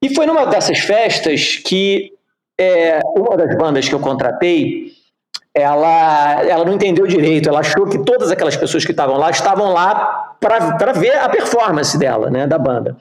E 0.00 0.14
foi 0.14 0.26
numa 0.26 0.46
dessas 0.46 0.78
festas 0.78 1.56
que 1.56 2.12
é, 2.56 3.00
uma 3.16 3.36
das 3.36 3.56
bandas 3.56 3.88
que 3.88 3.94
eu 3.96 3.98
contratei 3.98 4.92
ela, 5.60 6.42
ela 6.42 6.64
não 6.64 6.74
entendeu 6.74 7.06
direito, 7.06 7.48
ela 7.48 7.60
achou 7.60 7.86
que 7.86 7.98
todas 7.98 8.30
aquelas 8.30 8.56
pessoas 8.56 8.84
que 8.84 8.90
estavam 8.90 9.16
lá 9.16 9.30
estavam 9.30 9.72
lá 9.72 10.36
para 10.40 10.92
ver 10.92 11.16
a 11.18 11.28
performance 11.28 11.98
dela, 11.98 12.30
né, 12.30 12.46
da 12.46 12.58
banda. 12.58 12.96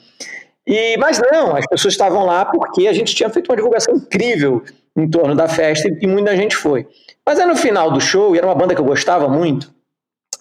E, 0.65 0.97
mas 0.97 1.21
não, 1.31 1.55
as 1.55 1.65
pessoas 1.65 1.93
estavam 1.93 2.25
lá 2.25 2.43
porque 2.45 2.87
a 2.87 2.93
gente 2.93 3.15
tinha 3.15 3.29
feito 3.29 3.49
uma 3.49 3.55
divulgação 3.55 3.95
incrível 3.95 4.63
em 4.95 5.09
torno 5.09 5.33
da 5.33 5.47
festa 5.47 5.87
e 6.01 6.07
muita 6.07 6.35
gente 6.35 6.55
foi. 6.55 6.85
Mas 7.25 7.39
aí 7.39 7.45
no 7.45 7.55
final 7.55 7.91
do 7.91 8.01
show, 8.01 8.35
e 8.35 8.37
era 8.37 8.47
uma 8.47 8.55
banda 8.55 8.75
que 8.75 8.81
eu 8.81 8.85
gostava 8.85 9.29
muito, 9.29 9.71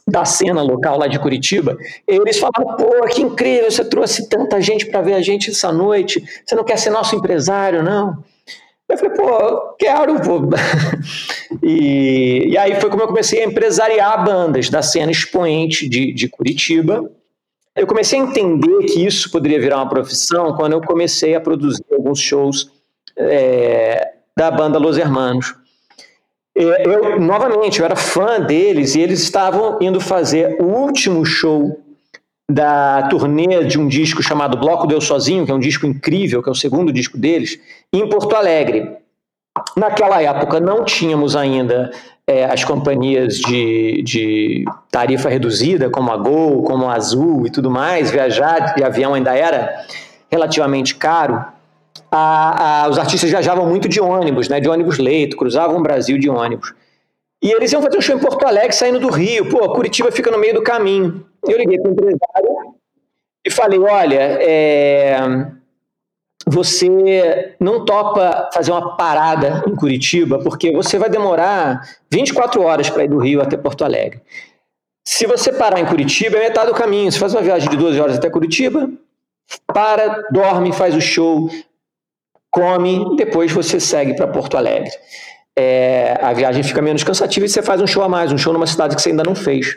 da 0.09 0.25
cena 0.25 0.63
local 0.63 0.99
lá 0.99 1.09
de 1.09 1.19
Curitiba, 1.19 1.77
eles 2.07 2.39
falaram: 2.39 2.77
pô, 2.77 3.07
que 3.09 3.23
incrível, 3.23 3.71
você 3.71 3.85
trouxe 3.85 4.29
tanta 4.29 4.61
gente 4.61 4.87
para 4.87 5.03
ver 5.03 5.15
a 5.15 5.21
gente 5.21 5.51
essa 5.51 5.73
noite, 5.73 6.23
você 6.45 6.55
não 6.55 6.65
quer 6.65 6.79
ser 6.79 6.91
nosso 6.91 7.17
empresário, 7.17 7.83
não? 7.83 8.23
Eu 8.89 8.99
falei, 8.99 9.15
pô, 9.17 9.75
quero, 9.79 10.21
pô. 10.21 10.41
E, 11.63 12.49
e 12.49 12.59
aí 12.59 12.81
foi 12.81 12.91
como 12.91 13.03
eu 13.03 13.07
comecei 13.07 13.43
a 13.43 13.47
empresariar 13.47 14.25
bandas 14.25 14.69
da 14.69 14.83
cena 14.83 15.11
expoente 15.11 15.89
de, 15.89 16.13
de 16.13 16.29
Curitiba. 16.29 17.11
Eu 17.75 17.87
comecei 17.87 18.21
a 18.21 18.23
entender 18.23 18.85
que 18.85 19.05
isso 19.05 19.31
poderia 19.31 19.61
virar 19.61 19.77
uma 19.77 19.89
profissão 19.89 20.55
quando 20.55 20.75
eu 20.75 20.81
comecei 20.81 21.35
a 21.35 21.41
produzir 21.41 21.85
alguns 21.91 22.21
shows 22.21 22.71
é, 23.17 24.13
da 24.37 24.51
banda 24.51 24.79
Los 24.79 24.99
Hermanos. 24.99 25.55
Eu, 26.55 27.21
novamente, 27.21 27.81
eu 27.81 27.85
era 27.85 27.97
fã 27.97 28.41
deles 28.41 28.95
e 28.95 29.01
eles 29.01 29.23
estavam 29.23 29.79
indo 29.81 30.01
fazer 30.01 30.57
o 30.61 30.65
último 30.65 31.25
show 31.25 31.79
da 32.51 33.09
turnê 33.09 33.65
de 33.65 33.79
um 33.79 33.89
disco 33.89 34.23
chamado 34.23 34.57
Bloco 34.57 34.87
Deu 34.87 35.01
Sozinho, 35.01 35.45
que 35.45 35.51
é 35.51 35.55
um 35.55 35.61
disco 35.61 35.87
incrível, 35.87 36.43
que 36.43 36.49
é 36.49 36.53
o 36.53 36.55
segundo 36.55 36.93
disco 36.93 37.19
deles, 37.19 37.59
em 37.93 38.09
Porto 38.09 38.37
Alegre. 38.37 38.89
Naquela 39.77 40.23
época 40.23 40.61
não 40.61 40.85
tínhamos 40.85 41.35
ainda 41.35 41.91
é, 42.27 42.45
as 42.45 42.63
companhias 42.63 43.37
de, 43.39 44.03
de, 44.03 44.65
tarifa 44.91 45.29
reduzida, 45.29 45.91
como 45.91 46.13
a 46.13 46.17
Gol, 46.17 46.63
como 46.63 46.89
a 46.89 46.95
Azul 46.95 47.47
e 47.47 47.51
tudo 47.51 47.71
mais, 47.71 48.11
viajar 48.11 48.75
de 48.75 48.85
avião 48.85 49.15
ainda 49.15 49.35
era 49.35 49.85
relativamente 50.31 50.95
caro. 50.95 51.45
A, 52.11 52.85
a, 52.85 52.89
os 52.89 52.99
artistas 52.99 53.31
viajavam 53.31 53.67
muito 53.67 53.89
de 53.89 54.01
ônibus, 54.01 54.49
né, 54.49 54.61
de 54.61 54.69
ônibus 54.69 54.99
leito, 54.99 55.37
cruzavam 55.37 55.79
o 55.79 55.83
Brasil 55.83 56.19
de 56.19 56.29
ônibus. 56.29 56.75
E 57.47 57.53
eles 57.53 57.71
iam 57.71 57.81
fazer 57.81 57.97
um 57.97 58.01
show 58.01 58.17
em 58.17 58.19
Porto 58.19 58.45
Alegre, 58.45 58.73
saindo 58.73 58.99
do 58.99 59.09
Rio. 59.09 59.49
Pô, 59.49 59.73
Curitiba 59.73 60.11
fica 60.11 60.33
no 60.33 60.39
meio 60.39 60.55
do 60.55 60.65
caminho. 60.65 61.25
Eu 61.47 61.57
liguei 61.57 61.79
para 61.79 61.91
o 61.91 61.93
empresário 61.93 62.75
e 63.47 63.51
falei: 63.53 63.79
olha, 63.79 64.21
é, 64.43 65.17
você 66.45 67.55
não 67.61 67.85
topa 67.85 68.51
fazer 68.53 68.73
uma 68.73 68.97
parada 68.97 69.63
em 69.65 69.77
Curitiba, 69.77 70.41
porque 70.41 70.73
você 70.73 70.99
vai 70.99 71.09
demorar 71.09 71.83
24 72.11 72.61
horas 72.63 72.91
para 72.91 73.05
ir 73.05 73.09
do 73.09 73.19
Rio 73.19 73.41
até 73.41 73.57
Porto 73.57 73.85
Alegre. 73.85 74.21
Se 75.07 75.25
você 75.25 75.53
parar 75.53 75.79
em 75.79 75.87
Curitiba, 75.87 76.39
é 76.39 76.49
metade 76.49 76.67
do 76.67 76.75
caminho. 76.75 77.13
Você 77.13 77.19
faz 77.21 77.33
uma 77.33 77.43
viagem 77.43 77.71
de 77.71 77.77
12 77.77 78.01
horas 78.01 78.17
até 78.17 78.29
Curitiba, 78.29 78.91
para, 79.73 80.21
dorme, 80.33 80.73
faz 80.73 80.97
o 80.97 81.01
show, 81.01 81.49
come, 82.51 83.15
depois 83.15 83.53
você 83.53 83.79
segue 83.79 84.17
para 84.17 84.27
Porto 84.27 84.57
Alegre. 84.57 84.91
É, 85.59 86.19
a 86.21 86.33
viagem 86.33 86.63
fica 86.63 86.83
menos 86.83 87.03
cansativa 87.03 87.47
e 87.47 87.49
você 87.49 87.63
faz 87.63 87.81
um 87.81 87.87
show 87.87 88.03
a 88.03 88.09
mais, 88.09 88.31
um 88.31 88.39
show 88.39 88.53
numa 88.53 88.67
cidade 88.67 88.95
que 88.95 89.03
você 89.03 89.11
ainda 89.11 89.23
não 89.23 89.35
fez. 89.35 89.77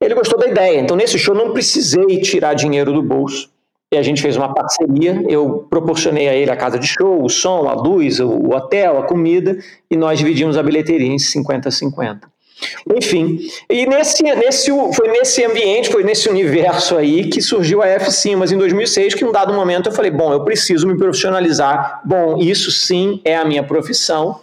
Ele 0.00 0.14
gostou 0.14 0.38
da 0.38 0.46
ideia, 0.46 0.80
então 0.80 0.96
nesse 0.96 1.18
show 1.18 1.34
não 1.34 1.52
precisei 1.52 2.20
tirar 2.20 2.54
dinheiro 2.54 2.92
do 2.92 3.02
bolso. 3.02 3.50
E 3.92 3.96
a 3.96 4.02
gente 4.02 4.20
fez 4.20 4.36
uma 4.36 4.52
parceria, 4.52 5.22
eu 5.28 5.66
proporcionei 5.70 6.28
a 6.28 6.34
ele 6.34 6.50
a 6.50 6.56
casa 6.56 6.78
de 6.78 6.86
show, 6.86 7.22
o 7.22 7.28
som, 7.28 7.68
a 7.68 7.74
luz, 7.74 8.18
o 8.18 8.50
hotel, 8.50 8.98
a 8.98 9.04
comida, 9.04 9.56
e 9.88 9.96
nós 9.96 10.18
dividimos 10.18 10.56
a 10.56 10.62
bilheteria 10.62 11.06
em 11.06 11.16
50-50. 11.16 12.22
Enfim, 12.96 13.38
e 13.70 13.86
nesse, 13.86 14.22
nesse, 14.22 14.70
foi 14.92 15.08
nesse 15.08 15.44
ambiente, 15.44 15.90
foi 15.90 16.02
nesse 16.02 16.28
universo 16.28 16.96
aí 16.96 17.28
que 17.28 17.40
surgiu 17.40 17.82
a 17.82 17.86
F 17.86 18.10
Simas 18.10 18.50
em 18.50 18.56
2006, 18.56 19.14
que 19.14 19.24
em 19.24 19.28
um 19.28 19.32
dado 19.32 19.52
momento 19.52 19.88
eu 19.88 19.92
falei, 19.92 20.10
bom, 20.10 20.32
eu 20.32 20.42
preciso 20.42 20.88
me 20.88 20.96
profissionalizar, 20.96 22.00
bom, 22.04 22.38
isso 22.38 22.72
sim 22.72 23.20
é 23.24 23.36
a 23.36 23.44
minha 23.44 23.62
profissão, 23.62 24.40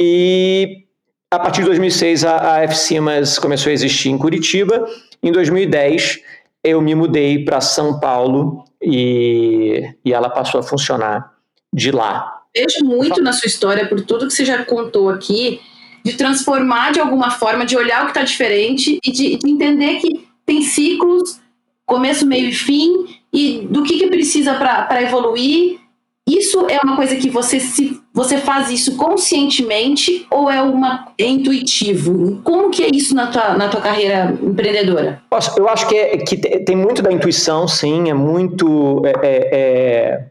e 0.00 0.84
a 1.30 1.38
partir 1.38 1.60
de 1.60 1.66
2006 1.66 2.24
a, 2.24 2.54
a 2.54 2.62
F 2.62 2.76
Simas 2.76 3.38
começou 3.38 3.70
a 3.70 3.72
existir 3.72 4.10
em 4.10 4.18
Curitiba, 4.18 4.86
em 5.22 5.32
2010 5.32 6.20
eu 6.62 6.80
me 6.80 6.94
mudei 6.94 7.44
para 7.44 7.60
São 7.60 8.00
Paulo 8.00 8.64
e, 8.82 9.82
e 10.04 10.12
ela 10.12 10.30
passou 10.30 10.60
a 10.60 10.62
funcionar 10.62 11.34
de 11.72 11.90
lá. 11.90 12.40
Vejo 12.56 12.84
muito 12.84 13.20
na 13.20 13.32
sua 13.32 13.48
história, 13.48 13.86
por 13.86 14.00
tudo 14.00 14.26
que 14.26 14.32
você 14.32 14.44
já 14.44 14.64
contou 14.64 15.10
aqui, 15.10 15.60
de 16.04 16.14
transformar 16.14 16.92
de 16.92 17.00
alguma 17.00 17.30
forma, 17.30 17.66
de 17.66 17.76
olhar 17.76 18.02
o 18.02 18.04
que 18.06 18.10
está 18.12 18.22
diferente 18.22 18.98
e 19.04 19.10
de, 19.10 19.36
de, 19.36 19.50
entender 19.50 19.96
que 19.96 20.26
tem 20.46 20.62
ciclos, 20.62 21.40
começo, 21.84 22.26
meio 22.26 22.48
e 22.48 22.52
fim, 22.52 23.06
e 23.32 23.66
do 23.70 23.82
que, 23.82 23.98
que 23.98 24.06
precisa 24.06 24.54
para 24.54 25.02
evoluir. 25.02 25.80
Isso 26.26 26.66
é 26.70 26.78
uma 26.82 26.96
coisa 26.96 27.16
que 27.16 27.28
você 27.28 27.60
se 27.60 28.00
você 28.12 28.38
faz 28.38 28.70
isso 28.70 28.96
conscientemente 28.96 30.26
ou 30.30 30.48
é 30.50 30.62
uma 30.62 31.12
é 31.18 31.26
intuitivo? 31.26 32.40
Como 32.42 32.70
que 32.70 32.82
é 32.84 32.88
isso 32.94 33.14
na 33.14 33.26
tua, 33.26 33.54
na 33.54 33.68
tua 33.68 33.80
carreira 33.80 34.38
empreendedora? 34.40 35.20
Eu 35.56 35.68
acho 35.68 35.88
que, 35.88 35.96
é, 35.96 36.16
que 36.18 36.36
tem 36.36 36.76
muito 36.76 37.02
da 37.02 37.12
intuição, 37.12 37.66
sim, 37.66 38.08
é 38.08 38.14
muito 38.14 39.02
é, 39.04 39.10
é, 39.22 39.56
é 39.56 40.26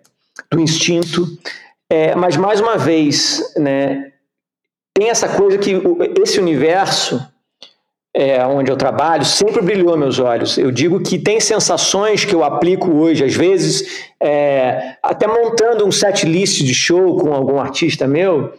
do 0.50 0.62
instinto, 0.62 1.28
é, 1.90 2.16
mas 2.16 2.38
mais 2.38 2.62
uma 2.62 2.78
vez, 2.78 3.54
né, 3.58 4.14
tem 4.96 5.10
essa 5.10 5.28
coisa 5.28 5.58
que 5.58 5.74
esse 6.22 6.40
universo 6.40 7.22
é, 8.16 8.46
onde 8.46 8.72
eu 8.72 8.78
trabalho 8.78 9.26
sempre 9.26 9.62
brilhou 9.62 9.98
meus 9.98 10.20
olhos. 10.20 10.58
Eu 10.58 10.72
digo 10.72 11.02
que 11.02 11.18
tem 11.18 11.40
sensações 11.40 12.24
que 12.24 12.36
eu 12.36 12.44
aplico 12.44 12.92
hoje, 12.92 13.24
às 13.24 13.36
vezes, 13.36 14.06
é, 14.22 14.96
até 15.02 15.26
montando 15.26 15.86
um 15.86 15.92
set 15.92 16.26
list 16.26 16.64
de 16.64 16.74
show 16.74 17.18
com 17.18 17.34
algum 17.34 17.60
artista 17.60 18.08
meu, 18.08 18.54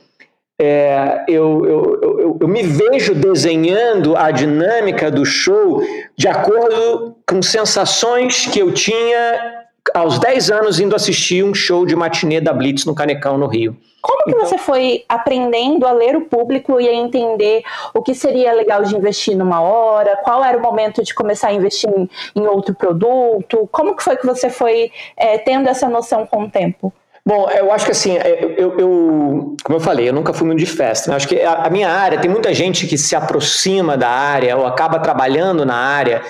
é, 0.61 1.25
eu, 1.29 1.65
eu, 1.67 2.01
eu, 2.03 2.39
eu, 2.41 2.49
me 2.49 2.63
vejo 2.63 3.13
desenhando 3.13 4.17
a 4.17 4.31
dinâmica 4.31 5.11
do 5.11 5.25
show 5.25 5.83
de 6.17 6.29
acordo 6.29 7.17
com 7.29 7.43
sensações 7.43 8.47
que 8.47 8.61
eu 8.61 8.71
tinha 8.71 9.64
aos 9.93 10.19
10 10.19 10.51
anos 10.51 10.81
indo 10.81 10.97
assistir 10.97 11.45
um 11.45 11.55
show 11.55 11.85
de 11.85 11.95
matinê 11.95 12.41
da 12.41 12.53
Blitz 12.53 12.85
no 12.85 12.95
Canecão, 12.95 13.37
no 13.37 13.47
Rio. 13.47 13.77
Como 14.01 14.25
que 14.25 14.31
então, 14.33 14.47
você 14.47 14.59
foi 14.59 15.03
aprendendo 15.09 15.87
a 15.87 15.93
ler 15.93 16.15
o 16.15 16.23
público 16.23 16.79
e 16.79 16.87
a 16.87 16.93
entender 16.93 17.63
o 17.95 18.03
que 18.03 18.15
seria 18.15 18.53
legal 18.53 18.83
de 18.83 18.95
investir 18.95 19.35
numa 19.35 19.63
hora? 19.63 20.19
Qual 20.23 20.45
era 20.45 20.59
o 20.59 20.61
momento 20.61 21.03
de 21.03 21.15
começar 21.15 21.49
a 21.49 21.53
investir 21.55 21.89
em, 21.89 22.09
em 22.37 22.47
outro 22.47 22.75
produto? 22.75 23.67
Como 23.73 23.97
que 23.97 24.03
foi 24.03 24.17
que 24.17 24.27
você 24.27 24.51
foi 24.51 24.93
é, 25.17 25.39
tendo 25.39 25.71
essa 25.71 25.89
noção 25.89 26.27
com 26.27 26.45
o 26.45 26.51
tempo? 26.51 26.93
Bom, 27.27 27.49
eu 27.49 27.73
acho 27.73 27.87
que 27.87 27.93
assim, 27.93 28.19
é, 28.19 28.57
eu, 28.59 28.79
eu, 28.79 29.57
como 29.65 29.77
eu 29.77 29.81
falei, 29.81 30.07
eu 30.11 30.13
nunca 30.13 30.35
fui 30.35 30.47
muito 30.47 30.59
de 30.59 30.67
festa. 30.67 31.11
Né? 31.11 31.17
acho 31.17 31.27
que 31.27 31.41
a, 31.41 31.65
a 31.65 31.71
minha 31.71 31.89
área, 31.89 32.21
tem 32.21 32.31
muita 32.31 32.53
gente 32.53 32.87
que 32.87 32.99
se 32.99 33.17
aproxima 33.17 33.97
da 33.97 34.11
área 34.11 34.55
ou 34.59 34.67
acaba 34.67 34.99
trabalhando 34.99 35.65
na 35.65 35.77
área 35.77 36.21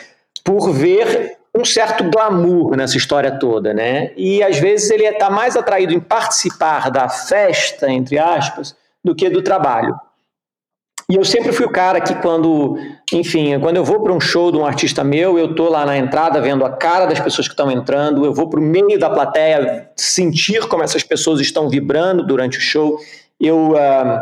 por 0.45 0.71
ver 0.71 1.39
um 1.57 1.65
certo 1.65 2.05
glamour 2.11 2.77
nessa 2.77 2.97
história 2.97 3.39
toda, 3.39 3.73
né? 3.73 4.11
E 4.17 4.43
às 4.43 4.59
vezes 4.59 4.91
ele 4.91 5.05
está 5.05 5.31
mais 5.31 5.57
atraído 5.57 5.95
em 5.95 6.01
participar 6.01 6.91
da 6.91 7.09
festa, 7.09 7.89
entre 7.89 8.19
aspas, 8.19 8.75
do 9.03 9.15
que 9.15 9.31
do 9.31 9.41
trabalho. 9.41 9.95
E 11.09 11.17
eu 11.17 11.25
sempre 11.25 11.53
fui 11.53 11.67
o 11.67 11.71
cara 11.71 12.01
que 12.01 12.15
quando, 12.15 12.79
enfim, 13.13 13.61
quando 13.61 13.77
eu 13.77 13.85
vou 13.85 14.01
para 14.01 14.13
um 14.13 14.21
show 14.21 14.51
de 14.51 14.57
um 14.57 14.65
artista 14.65 15.05
meu, 15.05 15.39
eu 15.39 15.55
tô 15.55 15.69
lá 15.69 15.85
na 15.85 15.99
entrada 15.99 16.41
vendo 16.41 16.65
a 16.65 16.71
cara 16.71 17.05
das 17.05 17.21
pessoas 17.21 17.47
que 17.47 17.53
estão 17.53 17.71
entrando, 17.71 18.25
eu 18.25 18.33
vou 18.33 18.49
para 18.49 18.59
o 18.59 18.63
meio 18.63 18.99
da 18.99 19.11
plateia 19.11 19.91
sentir 19.95 20.67
como 20.67 20.83
essas 20.83 21.03
pessoas 21.03 21.41
estão 21.41 21.69
vibrando 21.69 22.27
durante 22.27 22.57
o 22.57 22.61
show. 22.61 22.99
Eu 23.39 23.73
uh, 23.73 24.21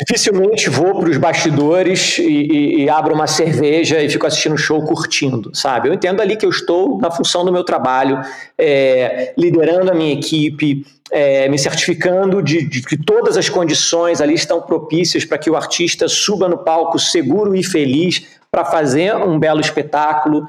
Dificilmente 0.00 0.70
vou 0.70 0.98
para 0.98 1.10
os 1.10 1.18
bastidores 1.18 2.16
e, 2.16 2.22
e, 2.22 2.82
e, 2.82 2.88
abro 2.88 3.14
uma 3.14 3.26
cerveja 3.26 4.00
e 4.02 4.08
fico 4.08 4.26
assistindo 4.26 4.54
o 4.54 4.58
show 4.58 4.82
curtindo, 4.82 5.54
sabe? 5.54 5.90
Eu 5.90 5.92
entendo 5.92 6.22
ali 6.22 6.38
que 6.38 6.46
eu 6.46 6.48
estou 6.48 6.98
na 6.98 7.10
função 7.10 7.44
do 7.44 7.52
meu 7.52 7.62
trabalho, 7.62 8.18
é, 8.56 9.34
liderando 9.36 9.90
a 9.90 9.94
minha 9.94 10.14
equipe, 10.14 10.86
é, 11.12 11.50
me 11.50 11.58
certificando 11.58 12.42
de, 12.42 12.66
de, 12.66 12.80
que 12.80 12.96
todas 12.96 13.36
as 13.36 13.50
condições 13.50 14.22
ali 14.22 14.32
estão 14.32 14.62
propícias 14.62 15.26
para 15.26 15.36
que 15.36 15.50
o 15.50 15.56
artista 15.56 16.08
suba 16.08 16.48
no 16.48 16.56
palco 16.56 16.98
seguro 16.98 17.54
e 17.54 17.62
feliz 17.62 18.26
para 18.50 18.64
fazer 18.64 19.14
um 19.14 19.38
belo 19.38 19.60
espetáculo 19.60 20.46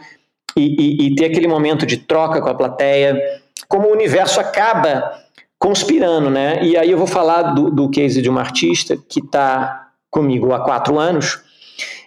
e, 0.56 1.08
e 1.08 1.16
ter 1.16 1.26
aquele 1.26 1.48
momento 1.50 1.86
de 1.86 1.98
troca 1.98 2.42
com 2.42 2.48
a 2.48 2.56
plateia. 2.56 3.20
Como 3.68 3.90
o 3.90 3.92
universo 3.92 4.40
acaba 4.40 5.21
conspirando, 5.62 6.32
né? 6.32 6.64
E 6.64 6.76
aí 6.76 6.90
eu 6.90 6.98
vou 6.98 7.06
falar 7.06 7.54
do, 7.54 7.70
do 7.70 7.88
case 7.88 8.20
de 8.20 8.28
uma 8.28 8.42
artista 8.42 8.98
que 8.98 9.20
está 9.20 9.90
comigo 10.10 10.52
há 10.52 10.62
quatro 10.62 10.98
anos. 10.98 11.40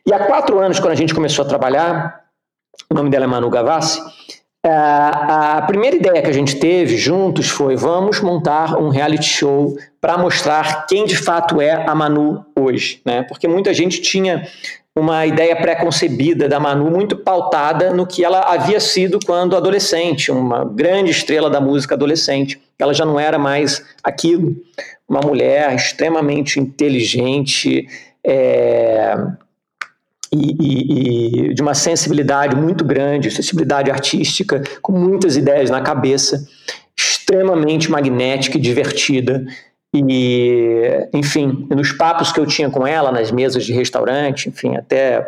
E 0.05 0.13
há 0.13 0.27
quatro 0.27 0.59
anos, 0.59 0.81
quando 0.81 0.91
a 0.91 0.97
gente 0.97 1.15
começou 1.15 1.45
a 1.45 1.49
trabalhar, 1.49 2.25
o 2.91 2.95
nome 2.95 3.11
dela 3.11 3.25
é 3.25 3.29
Manu 3.29 3.49
Gavassi, 3.49 4.03
é, 4.67 4.71
a 4.71 5.63
primeira 5.69 5.95
ideia 5.95 6.21
que 6.21 6.29
a 6.29 6.33
gente 6.33 6.57
teve 6.57 6.97
juntos 6.97 7.49
foi: 7.49 7.77
vamos 7.77 8.21
montar 8.21 8.77
um 8.77 8.89
reality 8.89 9.25
show 9.25 9.77
para 10.01 10.19
mostrar 10.19 10.87
quem 10.87 11.05
de 11.05 11.17
fato 11.17 11.61
é 11.61 11.87
a 11.89 11.95
Manu 11.95 12.45
hoje, 12.59 13.01
né? 13.07 13.23
Porque 13.23 13.47
muita 13.47 13.73
gente 13.73 14.03
tinha 14.03 14.49
uma 14.97 15.27
ideia 15.27 15.57
pré-concebida 15.57 16.49
da 16.49 16.61
Manu 16.61 16.89
muito 16.89 17.17
pautada 17.17 17.93
no 17.93 18.07
que 18.07 18.25
ela 18.25 18.41
havia 18.41 18.79
sido 18.79 19.19
quando 19.25 19.57
adolescente, 19.57 20.31
uma 20.31 20.65
grande 20.65 21.11
estrela 21.11 21.51
da 21.51 21.61
música 21.61 21.97
adolescente. 21.97 22.61
Ela 22.79 22.95
já 22.95 23.05
não 23.05 23.19
era 23.19 23.37
mais 23.37 23.85
aquilo, 24.05 24.55
uma 25.09 25.21
mulher 25.21 25.75
extremamente 25.75 26.61
inteligente 26.61 27.89
é, 28.25 29.17
e, 30.33 30.57
e, 30.61 31.51
e 31.51 31.55
de 31.55 31.61
uma 31.61 31.75
sensibilidade 31.75 32.55
muito 32.55 32.85
grande, 32.85 33.33
sensibilidade 33.33 33.91
artística, 33.91 34.63
com 34.81 34.93
muitas 34.93 35.37
ideias 35.37 35.71
na 35.71 35.81
cabeça, 35.81 36.47
extremamente 36.97 37.91
magnética 37.91 38.59
e 38.59 38.61
divertida. 38.61 39.45
E, 39.97 41.09
enfim, 41.13 41.69
nos 41.71 41.93
papos 41.93 42.33
que 42.33 42.41
eu 42.41 42.47
tinha 42.47 42.69
com 42.69 42.85
ela, 42.85 43.13
nas 43.13 43.31
mesas 43.31 43.65
de 43.65 43.73
restaurante, 43.73 44.49
enfim, 44.49 44.75
até 44.77 45.25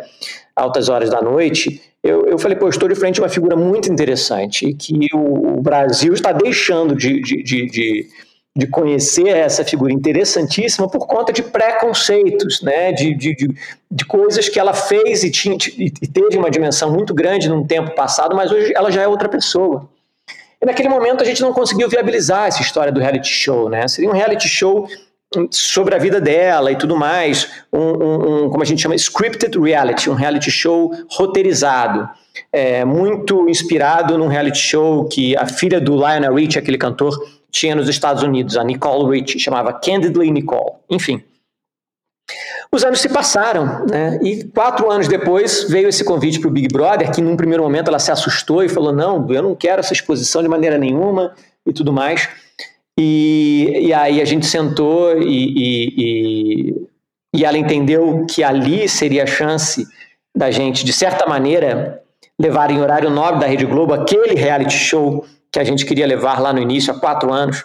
altas 0.57 0.89
horas 0.89 1.09
da 1.09 1.23
noite, 1.23 1.81
eu, 2.03 2.27
eu 2.27 2.37
falei, 2.37 2.57
pô, 2.57 2.69
estou 2.69 2.89
de 2.89 2.97
frente 2.97 3.21
a 3.21 3.23
uma 3.23 3.29
figura 3.29 3.55
muito 3.55 3.93
interessante 3.93 4.67
e 4.67 4.75
que 4.75 5.07
o, 5.15 5.59
o 5.59 5.63
Brasil 5.63 6.13
está 6.13 6.33
deixando 6.33 6.97
de, 6.97 7.21
de, 7.21 7.43
de, 7.45 7.67
de, 7.67 8.09
de 8.57 8.67
conhecer 8.67 9.29
essa 9.29 9.65
figura 9.65 9.93
interessantíssima 9.93 10.89
por 10.89 11.07
conta 11.07 11.33
de 11.33 11.45
preconceitos, 11.45 12.61
né, 12.61 12.91
de, 12.91 13.15
de, 13.15 13.37
de, 13.37 13.55
de 13.89 14.05
coisas 14.05 14.49
que 14.49 14.59
ela 14.59 14.75
fez 14.75 15.23
e, 15.23 15.31
tinha, 15.31 15.57
e 15.79 15.91
teve 15.91 16.37
uma 16.37 16.51
dimensão 16.51 16.93
muito 16.93 17.15
grande 17.15 17.49
num 17.49 17.65
tempo 17.65 17.95
passado, 17.95 18.35
mas 18.35 18.51
hoje 18.51 18.73
ela 18.75 18.91
já 18.91 19.03
é 19.03 19.07
outra 19.07 19.29
pessoa. 19.29 19.89
Naquele 20.67 20.89
momento 20.89 21.23
a 21.23 21.25
gente 21.25 21.41
não 21.43 21.53
conseguiu 21.53 21.89
viabilizar 21.89 22.49
essa 22.49 22.61
história 22.61 22.91
do 22.91 22.99
reality 22.99 23.29
show, 23.29 23.69
né? 23.69 23.87
Seria 23.87 24.11
um 24.11 24.13
reality 24.13 24.49
show 24.49 24.89
sobre 25.49 25.95
a 25.95 25.99
vida 25.99 26.21
dela 26.21 26.73
e 26.73 26.77
tudo 26.77 26.97
mais, 26.97 27.49
um, 27.73 27.79
um, 27.79 28.45
um 28.47 28.51
como 28.51 28.65
a 28.65 28.67
gente 28.67 28.83
chama, 28.83 28.97
scripted 28.97 29.57
reality, 29.57 30.11
um 30.11 30.15
reality 30.15 30.51
show 30.51 30.91
roteirizado, 31.09 32.09
é, 32.53 32.85
muito 32.85 33.49
inspirado 33.49 34.19
num 34.19 34.27
reality 34.27 34.59
show 34.59 35.05
que 35.05 35.37
a 35.37 35.47
filha 35.47 35.81
do 35.81 35.95
Lionel 35.95 36.35
Richie, 36.35 36.59
aquele 36.59 36.79
cantor, 36.79 37.17
tinha 37.49 37.77
nos 37.77 37.89
Estados 37.89 38.25
Unidos, 38.25 38.57
a 38.57 38.65
Nicole 38.65 39.21
Richie, 39.21 39.39
chamava 39.39 39.73
Candidly 39.73 40.33
Nicole. 40.33 40.73
Enfim. 40.91 41.23
Os 42.73 42.85
anos 42.85 43.01
se 43.01 43.09
passaram, 43.09 43.87
né? 43.87 44.19
E 44.23 44.45
quatro 44.45 44.91
anos 44.91 45.07
depois 45.07 45.65
veio 45.69 45.89
esse 45.89 46.05
convite 46.05 46.41
para 46.41 46.49
o 46.49 46.53
Big 46.53 46.69
Brother, 46.69 47.11
que 47.13 47.23
num 47.23 47.37
primeiro 47.37 47.63
momento 47.63 47.89
ela 47.89 47.99
se 47.99 48.11
assustou 48.11 48.65
e 48.65 48.69
falou: 48.69 48.93
não, 48.93 49.31
eu 49.31 49.43
não 49.43 49.55
quero 49.55 49.81
essa 49.81 49.93
exposição 49.93 50.43
de 50.43 50.49
maneira 50.49 50.77
nenhuma 50.77 51.35
e 51.65 51.73
tudo 51.73 51.93
mais. 51.93 52.29
E, 52.99 53.79
e 53.89 53.93
aí 53.93 54.21
a 54.21 54.25
gente 54.25 54.47
sentou 54.47 55.21
e, 55.21 55.53
e, 55.57 56.89
e, 57.35 57.45
ela 57.45 57.59
entendeu 57.59 58.25
que 58.29 58.43
ali 58.43 58.89
seria 58.89 59.25
a 59.25 59.27
chance 59.27 59.87
da 60.35 60.51
gente, 60.51 60.85
de 60.85 60.93
certa 60.93 61.27
maneira, 61.27 62.03
levar 62.39 62.71
em 62.71 62.81
horário 62.81 63.11
nobre 63.11 63.41
da 63.41 63.47
Rede 63.47 63.67
Globo 63.67 63.93
aquele 63.93 64.35
reality 64.35 64.75
show 64.75 65.25
que 65.53 65.61
a 65.61 65.65
gente 65.65 65.85
queria 65.85 66.07
levar 66.07 66.41
lá 66.41 66.53
no 66.53 66.59
início, 66.59 66.93
há 66.93 66.99
quatro 66.99 67.33
anos. 67.33 67.65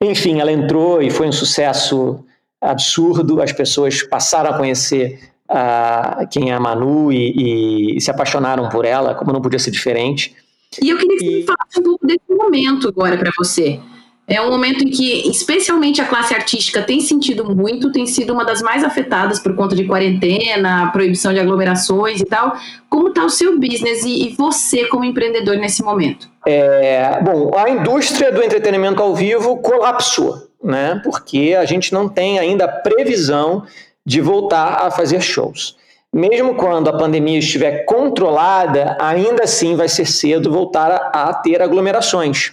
Enfim, 0.00 0.40
ela 0.40 0.52
entrou 0.52 1.02
e 1.02 1.10
foi 1.10 1.28
um 1.28 1.32
sucesso 1.32 2.24
absurdo, 2.60 3.40
as 3.40 3.52
pessoas 3.52 4.02
passaram 4.02 4.50
a 4.50 4.56
conhecer 4.56 5.20
uh, 5.50 6.26
quem 6.30 6.50
é 6.50 6.54
a 6.54 6.60
Manu 6.60 7.12
e, 7.12 7.96
e, 7.96 8.00
se 8.00 8.10
apaixonaram 8.10 8.68
por 8.68 8.84
ela, 8.84 9.14
como 9.14 9.32
não 9.32 9.40
podia 9.40 9.58
ser 9.58 9.70
diferente. 9.70 10.34
E 10.82 10.90
eu 10.90 10.98
queria 10.98 11.18
que 11.18 11.24
e... 11.24 11.40
você 11.40 11.46
falasse 11.46 11.80
um 11.80 11.82
pouco 11.82 12.06
desse 12.06 12.30
momento 12.30 12.88
agora 12.88 13.16
para 13.16 13.30
você. 13.38 13.80
É 14.28 14.42
um 14.42 14.50
momento 14.50 14.82
em 14.82 14.90
que, 14.90 15.28
especialmente 15.28 16.00
a 16.00 16.04
classe 16.04 16.34
artística 16.34 16.82
tem 16.82 17.00
sentido 17.00 17.44
muito, 17.54 17.92
tem 17.92 18.06
sido 18.06 18.32
uma 18.32 18.44
das 18.44 18.60
mais 18.60 18.82
afetadas 18.82 19.38
por 19.38 19.54
conta 19.54 19.76
de 19.76 19.84
quarentena, 19.84 20.90
proibição 20.90 21.32
de 21.32 21.38
aglomerações 21.38 22.20
e 22.20 22.24
tal. 22.24 22.56
Como 22.90 23.08
está 23.08 23.24
o 23.24 23.30
seu 23.30 23.56
business 23.56 24.04
e, 24.04 24.26
e, 24.26 24.34
você 24.34 24.86
como 24.86 25.04
empreendedor 25.04 25.56
nesse 25.58 25.80
momento? 25.80 26.28
É, 26.44 27.22
bom, 27.22 27.52
a 27.56 27.70
indústria 27.70 28.32
do 28.32 28.42
entretenimento 28.42 29.00
ao 29.00 29.14
vivo 29.14 29.58
colapsou, 29.58 30.45
né? 30.62 31.00
Porque 31.04 31.56
a 31.58 31.64
gente 31.64 31.92
não 31.92 32.08
tem 32.08 32.38
ainda 32.38 32.66
previsão 32.68 33.64
de 34.04 34.20
voltar 34.20 34.86
a 34.86 34.90
fazer 34.90 35.20
shows. 35.20 35.76
Mesmo 36.12 36.54
quando 36.54 36.88
a 36.88 36.96
pandemia 36.96 37.38
estiver 37.38 37.84
controlada, 37.84 38.96
ainda 39.00 39.44
assim 39.44 39.74
vai 39.76 39.88
ser 39.88 40.06
cedo 40.06 40.50
voltar 40.50 40.90
a, 40.90 41.28
a 41.28 41.34
ter 41.34 41.60
aglomerações. 41.60 42.52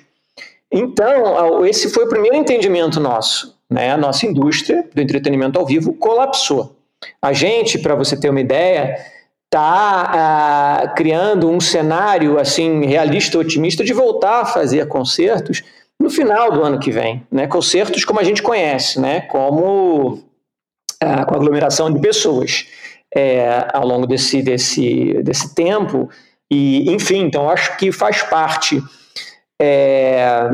Então, 0.71 1.65
esse 1.65 1.89
foi 1.89 2.05
o 2.05 2.09
primeiro 2.09 2.35
entendimento 2.35 2.99
nosso. 2.99 3.55
Né? 3.69 3.91
A 3.91 3.97
nossa 3.97 4.25
indústria 4.25 4.83
do 4.93 5.01
entretenimento 5.01 5.59
ao 5.59 5.65
vivo 5.65 5.93
colapsou. 5.93 6.75
A 7.21 7.31
gente, 7.31 7.77
para 7.77 7.95
você 7.95 8.19
ter 8.19 8.29
uma 8.29 8.41
ideia, 8.41 8.97
está 9.45 10.81
ah, 10.81 10.87
criando 10.95 11.49
um 11.49 11.59
cenário 11.59 12.39
assim 12.39 12.85
realista, 12.85 13.37
otimista 13.37 13.83
de 13.83 13.93
voltar 13.93 14.41
a 14.41 14.45
fazer 14.45 14.87
concertos 14.87 15.63
no 16.01 16.09
final 16.09 16.51
do 16.51 16.63
ano 16.63 16.79
que 16.79 16.91
vem, 16.91 17.25
né? 17.31 17.47
Concertos 17.47 18.03
como 18.03 18.19
a 18.19 18.23
gente 18.23 18.41
conhece, 18.41 18.99
né? 18.99 19.21
Como 19.21 20.23
ah, 20.99 21.25
com 21.25 21.35
aglomeração 21.35 21.91
de 21.91 21.99
pessoas 21.99 22.65
é, 23.13 23.67
ao 23.73 23.85
longo 23.85 24.07
desse, 24.07 24.41
desse, 24.41 25.21
desse 25.23 25.53
tempo 25.53 26.09
e 26.49 26.91
enfim, 26.91 27.21
então 27.21 27.49
acho 27.49 27.77
que 27.77 27.91
faz 27.91 28.21
parte 28.23 28.81
é, 29.61 30.49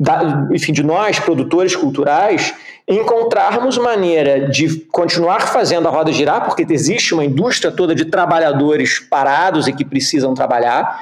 da, 0.00 0.48
enfim, 0.52 0.72
de 0.72 0.82
nós, 0.82 1.18
produtores 1.18 1.74
culturais, 1.74 2.54
encontrarmos 2.88 3.78
maneira 3.78 4.48
de 4.48 4.80
continuar 4.92 5.48
fazendo 5.48 5.88
a 5.88 5.90
roda 5.90 6.12
girar, 6.12 6.44
porque 6.44 6.66
existe 6.68 7.14
uma 7.14 7.24
indústria 7.24 7.72
toda 7.72 7.94
de 7.94 8.04
trabalhadores 8.04 9.00
parados 9.00 9.66
e 9.66 9.72
que 9.72 9.84
precisam 9.84 10.34
trabalhar, 10.34 11.00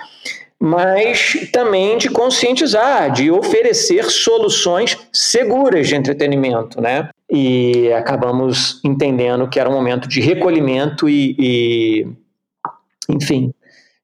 mas 0.61 1.49
também 1.53 1.99
de 1.99 2.09
conscientizar, 2.09 3.13
de 3.13 3.31
oferecer 3.31 4.05
soluções 4.05 4.97
seguras 5.13 5.89
de 5.89 5.95
entretenimento, 5.95 6.81
né? 6.81 7.11
E 7.31 7.93
acabamos 7.93 8.81
entendendo 8.85 9.49
que 9.49 9.59
era 9.59 9.69
um 9.69 9.73
momento 9.73 10.09
de 10.09 10.21
recolhimento 10.21 11.09
e, 11.09 11.37
e 11.39 12.07
enfim, 13.09 13.53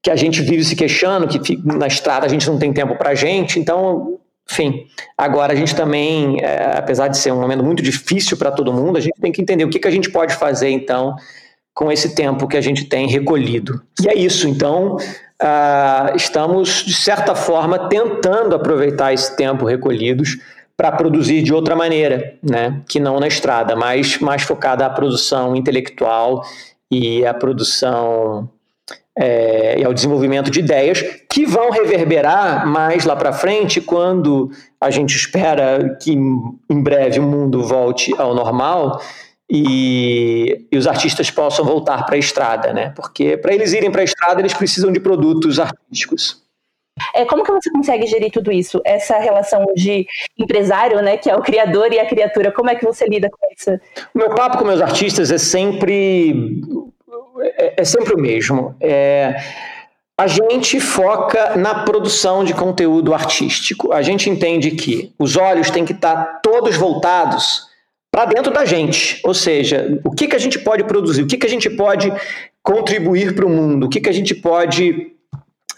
que 0.03 0.11
a 0.11 0.17
gente 0.17 0.43
vive 0.43 0.65
se 0.65 0.75
queixando, 0.75 1.29
que 1.29 1.57
na 1.65 1.87
estrada 1.87 2.27
a 2.27 2.29
gente 2.29 2.49
não 2.49 2.59
tem 2.59 2.73
tempo 2.73 2.97
para 2.97 3.11
a 3.11 3.15
gente, 3.15 3.59
então, 3.59 4.19
enfim, 4.51 4.87
agora 5.17 5.53
a 5.53 5.57
gente 5.57 5.75
também, 5.75 6.39
é, 6.41 6.77
apesar 6.77 7.09
de 7.09 7.19
ser 7.19 7.33
um 7.33 7.41
momento 7.41 7.63
muito 7.63 7.83
difícil 7.83 8.37
para 8.37 8.51
todo 8.51 8.73
mundo, 8.73 8.97
a 8.97 9.01
gente 9.01 9.21
tem 9.21 9.31
que 9.31 9.43
entender 9.43 9.65
o 9.65 9.71
que, 9.71 9.79
que 9.79 9.89
a 9.89 9.91
gente 9.91 10.11
pode 10.11 10.35
fazer, 10.35 10.71
então, 10.71 11.15
com 11.75 11.93
esse 11.93 12.15
tempo 12.15 12.49
que 12.49 12.57
a 12.57 12.61
gente 12.61 12.85
tem 12.85 13.07
recolhido. 13.09 13.83
E 14.03 14.09
é 14.09 14.15
isso, 14.15 14.49
então, 14.49 14.97
uh, 15.43 16.17
estamos, 16.17 16.85
de 16.85 16.95
certa 16.95 17.35
forma, 17.35 17.89
tentando 17.89 18.55
aproveitar 18.55 19.13
esse 19.13 19.37
tempo 19.37 19.65
recolhidos 19.65 20.39
para 20.77 20.93
produzir 20.93 21.43
de 21.43 21.53
outra 21.53 21.77
maneira, 21.77 22.35
né? 22.43 22.81
que 22.89 22.99
não 22.99 23.21
na 23.21 23.29
estrada, 23.29 23.77
mas 23.77 24.19
mais 24.19 24.43
focada 24.43 24.87
à 24.87 24.91
produção 24.91 25.55
intelectual 25.55 26.43
e 26.91 27.27
à 27.27 27.35
produção 27.35 28.49
é, 29.19 29.79
e 29.79 29.85
ao 29.85 29.93
desenvolvimento 29.93 30.51
de 30.51 30.61
ideias 30.61 31.03
que 31.29 31.45
vão 31.45 31.71
reverberar 31.71 32.67
mais 32.67 33.05
lá 33.05 33.15
para 33.15 33.33
frente 33.33 33.81
quando 33.81 34.51
a 34.81 34.91
gente 34.91 35.15
espera 35.15 35.99
que 36.01 36.13
em 36.13 36.83
breve 36.83 37.19
o 37.21 37.25
mundo 37.25 37.63
volte 37.63 38.15
ao 38.19 38.35
normal 38.35 39.01
e, 39.51 40.67
e 40.71 40.79
os 40.79 40.87
artistas 40.87 41.31
possam 41.31 41.65
voltar 41.65 42.07
para 42.07 42.15
a 42.15 42.19
estrada, 42.19 42.73
né? 42.73 42.93
Porque 42.95 43.37
para 43.37 43.53
eles 43.53 43.73
irem 43.73 43.91
para 43.91 44.03
a 44.03 44.05
estrada 44.05 44.41
eles 44.41 44.55
precisam 44.55 44.93
de 44.93 45.01
produtos 45.01 45.59
artísticos. 45.59 46.41
É, 47.15 47.25
como 47.25 47.43
que 47.43 47.51
você 47.51 47.71
consegue 47.71 48.07
gerir 48.07 48.31
tudo 48.31 48.53
isso? 48.53 48.81
Essa 48.85 49.19
relação 49.19 49.65
de 49.75 50.07
empresário, 50.39 51.01
né, 51.01 51.17
que 51.17 51.31
é 51.31 51.35
o 51.35 51.41
criador 51.41 51.93
e 51.93 51.99
a 51.99 52.07
criatura, 52.07 52.53
como 52.53 52.69
é 52.69 52.75
que 52.75 52.85
você 52.85 53.07
lida 53.07 53.29
com 53.31 53.39
isso? 53.57 53.71
O 54.15 54.19
meu 54.19 54.35
papo 54.35 54.59
com 54.59 54.65
meus 54.65 54.83
artistas 54.83 55.31
é 55.31 55.39
sempre 55.39 56.63
é, 57.57 57.81
é 57.81 57.85
sempre 57.85 58.15
o 58.15 58.19
mesmo. 58.19 58.77
É, 58.81 59.37
a 60.17 60.27
gente 60.27 60.79
foca 60.79 61.57
na 61.57 61.83
produção 61.85 62.45
de 62.45 62.53
conteúdo 62.53 63.15
artístico. 63.15 63.93
A 63.93 64.03
gente 64.03 64.29
entende 64.29 64.73
que 64.73 65.15
os 65.19 65.37
olhos 65.37 65.71
têm 65.71 65.85
que 65.85 65.93
estar 65.93 66.41
todos 66.43 66.77
voltados 66.77 67.70
para 68.11 68.27
dentro 68.27 68.53
da 68.53 68.65
gente. 68.65 69.21
Ou 69.25 69.35
seja, 69.35 70.01
o 70.05 70.11
que, 70.11 70.29
que 70.29 70.37
a 70.37 70.39
gente 70.39 70.59
pode 70.59 70.85
produzir, 70.85 71.23
o 71.23 71.27
que, 71.27 71.37
que 71.37 71.47
a 71.47 71.51
gente 71.51 71.71
pode 71.71 72.13
contribuir 72.63 73.35
para 73.35 73.47
o 73.47 73.51
mundo, 73.51 73.87
o 73.87 73.89
que, 73.89 74.01
que 74.01 74.09
a 74.09 74.13
gente 74.13 74.35
pode 74.35 75.13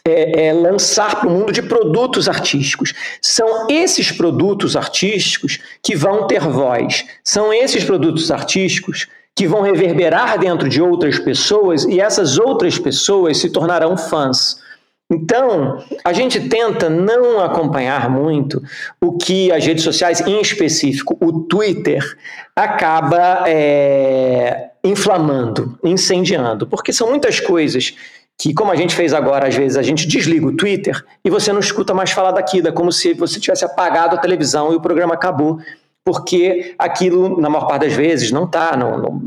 é, 0.04 0.48
é, 0.48 0.52
lançar 0.52 1.20
para 1.20 1.28
o 1.28 1.32
mundo 1.32 1.52
de 1.52 1.62
produtos 1.62 2.28
artísticos. 2.28 2.92
São 3.20 3.68
esses 3.68 4.10
produtos 4.10 4.76
artísticos 4.76 5.60
que 5.82 5.94
vão 5.94 6.26
ter 6.26 6.40
voz. 6.40 7.04
São 7.22 7.52
esses 7.52 7.84
produtos 7.84 8.30
artísticos 8.30 9.06
que 9.34 9.46
vão 9.46 9.62
reverberar 9.62 10.38
dentro 10.38 10.68
de 10.68 10.82
outras 10.82 11.18
pessoas 11.18 11.84
e 11.84 12.00
essas 12.00 12.38
outras 12.38 12.78
pessoas 12.78 13.38
se 13.38 13.50
tornarão 13.50 13.96
fãs. 13.96 14.60
Então, 15.12 15.84
a 16.02 16.12
gente 16.14 16.48
tenta 16.48 16.88
não 16.88 17.38
acompanhar 17.38 18.08
muito 18.08 18.62
o 18.98 19.18
que 19.18 19.52
as 19.52 19.64
redes 19.64 19.84
sociais, 19.84 20.22
em 20.22 20.40
específico 20.40 21.18
o 21.20 21.40
Twitter, 21.40 22.02
acaba 22.56 23.44
é, 23.46 24.70
inflamando, 24.82 25.78
incendiando, 25.84 26.66
porque 26.66 26.94
são 26.94 27.10
muitas 27.10 27.38
coisas 27.40 27.94
que, 28.38 28.54
como 28.54 28.72
a 28.72 28.76
gente 28.76 28.94
fez 28.94 29.12
agora, 29.12 29.48
às 29.48 29.54
vezes 29.54 29.76
a 29.76 29.82
gente 29.82 30.08
desliga 30.08 30.46
o 30.46 30.56
Twitter 30.56 31.04
e 31.22 31.28
você 31.28 31.52
não 31.52 31.60
escuta 31.60 31.92
mais 31.92 32.10
falar 32.10 32.32
daquilo, 32.32 32.68
é 32.68 32.72
como 32.72 32.90
se 32.90 33.12
você 33.12 33.38
tivesse 33.38 33.66
apagado 33.66 34.16
a 34.16 34.18
televisão 34.18 34.72
e 34.72 34.76
o 34.76 34.80
programa 34.80 35.12
acabou 35.12 35.60
porque 36.04 36.74
aquilo, 36.78 37.40
na 37.40 37.48
maior 37.48 37.66
parte 37.66 37.86
das 37.86 37.92
vezes, 37.92 38.32
não 38.32 38.44
está, 38.44 38.76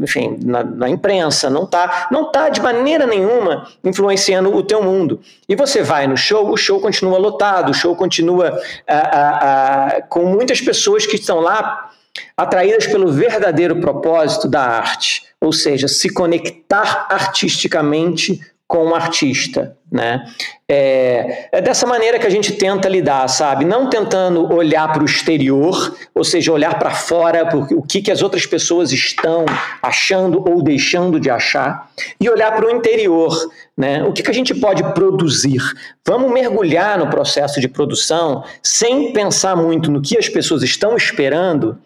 enfim, 0.02 0.38
na, 0.44 0.64
na, 0.64 0.90
imprensa, 0.90 1.50
não 1.50 1.64
está, 1.64 2.08
não 2.12 2.28
está 2.28 2.50
de 2.50 2.62
maneira 2.62 3.08
nenhuma 3.08 3.68
influenciando 3.84 4.54
o 4.54 4.62
teu 4.62 4.84
mundo. 4.84 5.22
E 5.48 5.56
você 5.56 5.82
vai 5.82 6.06
no 6.06 6.18
show, 6.18 6.52
o 6.52 6.58
show 6.58 6.82
continua 6.82 7.18
lotado, 7.18 7.70
o 7.70 7.74
show 7.74 7.96
continua 7.96 8.60
com 10.10 10.26
muitas 10.26 10.60
pessoas 10.60 11.06
que 11.06 11.16
estão 11.16 11.40
lá 11.40 11.92
atraídas 12.36 12.88
pelo 12.88 13.12
verdadeiro 13.12 13.80
propósito 13.80 14.48
da 14.48 14.62
arte, 14.62 15.24
ou 15.40 15.54
seja, 15.54 15.88
se 15.88 16.14
conectar 16.14 17.08
artisticamente 17.10 18.40
com 18.68 18.86
um 18.86 18.96
artista, 18.96 19.78
né? 19.96 20.26
É, 20.68 21.48
é, 21.54 21.62
dessa 21.62 21.88
maneira 21.88 22.20
que 22.20 22.28
a 22.28 22.30
gente 22.30 22.52
tenta 22.52 22.90
lidar, 22.90 23.30
sabe? 23.30 23.64
Não 23.64 23.90
tentando 23.90 24.54
olhar 24.54 24.92
para 24.92 25.02
o 25.02 25.06
exterior, 25.06 25.96
ou 26.14 26.24
seja, 26.24 26.52
olhar 26.52 26.78
para 26.78 26.92
fora, 26.92 27.48
o 27.72 27.82
que, 27.82 28.02
que 28.02 28.12
as 28.12 28.22
outras 28.22 28.46
pessoas 28.46 28.92
estão 28.92 29.46
achando 29.82 30.44
ou 30.48 30.62
deixando 30.62 31.18
de 31.18 31.30
achar, 31.30 31.90
e 32.20 32.30
olhar 32.30 32.54
para 32.54 32.68
o 32.68 32.72
interior, 32.72 33.34
né? 33.78 34.04
O 34.04 34.12
que, 34.12 34.22
que 34.22 34.32
a 34.32 34.34
gente 34.34 34.54
pode 34.54 34.84
produzir? 34.94 35.62
Vamos 36.06 36.30
mergulhar 36.32 37.00
no 37.00 37.10
processo 37.10 37.62
de 37.62 37.70
produção 37.70 38.44
sem 38.62 39.14
pensar 39.14 39.56
muito 39.56 39.90
no 39.90 40.02
que 40.02 40.18
as 40.18 40.28
pessoas 40.28 40.62
estão 40.62 40.98
esperando 40.98 41.78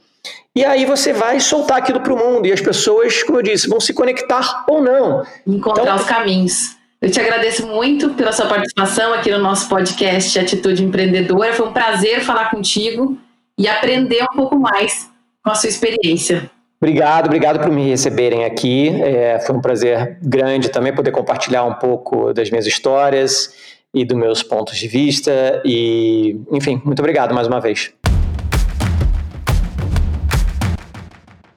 e 0.56 0.66
aí 0.66 0.84
você 0.84 1.14
vai 1.14 1.40
soltar 1.40 1.78
aquilo 1.78 2.02
para 2.02 2.14
o 2.14 2.18
mundo 2.18 2.48
e 2.48 2.52
as 2.52 2.60
pessoas, 2.60 3.22
como 3.24 3.38
eu 3.38 3.44
disse, 3.44 3.70
vão 3.70 3.80
se 3.80 3.94
conectar 3.94 4.66
ou 4.68 4.82
não. 4.82 5.24
Encontrar 5.46 5.84
então, 5.84 5.96
os 5.96 6.04
caminhos. 6.06 6.79
Eu 7.02 7.10
te 7.10 7.18
agradeço 7.18 7.66
muito 7.66 8.10
pela 8.10 8.34
sua 8.34 8.46
participação 8.46 9.14
aqui 9.14 9.32
no 9.32 9.40
nosso 9.40 9.70
podcast 9.70 10.38
Atitude 10.38 10.84
Empreendedora. 10.84 11.54
Foi 11.54 11.66
um 11.66 11.72
prazer 11.72 12.20
falar 12.20 12.50
contigo 12.50 13.18
e 13.58 13.70
aprender 13.70 14.22
um 14.24 14.36
pouco 14.36 14.60
mais 14.60 15.10
com 15.42 15.50
a 15.50 15.56
sua 15.56 15.70
experiência. 15.70 16.52
Obrigado, 16.82 17.28
obrigado 17.28 17.62
por 17.62 17.72
me 17.72 17.88
receberem 17.88 18.44
aqui. 18.44 18.90
É, 19.02 19.40
foi 19.40 19.56
um 19.56 19.62
prazer 19.62 20.18
grande 20.22 20.68
também 20.68 20.94
poder 20.94 21.12
compartilhar 21.12 21.64
um 21.64 21.76
pouco 21.76 22.34
das 22.34 22.50
minhas 22.50 22.68
histórias 22.68 23.54
e 23.94 24.04
dos 24.04 24.18
meus 24.18 24.44
pontos 24.44 24.78
de 24.78 24.90
vista. 24.90 25.62
E, 25.64 26.38
enfim, 26.52 26.82
muito 26.84 27.00
obrigado 27.00 27.34
mais 27.34 27.48
uma 27.48 27.62
vez. 27.62 27.94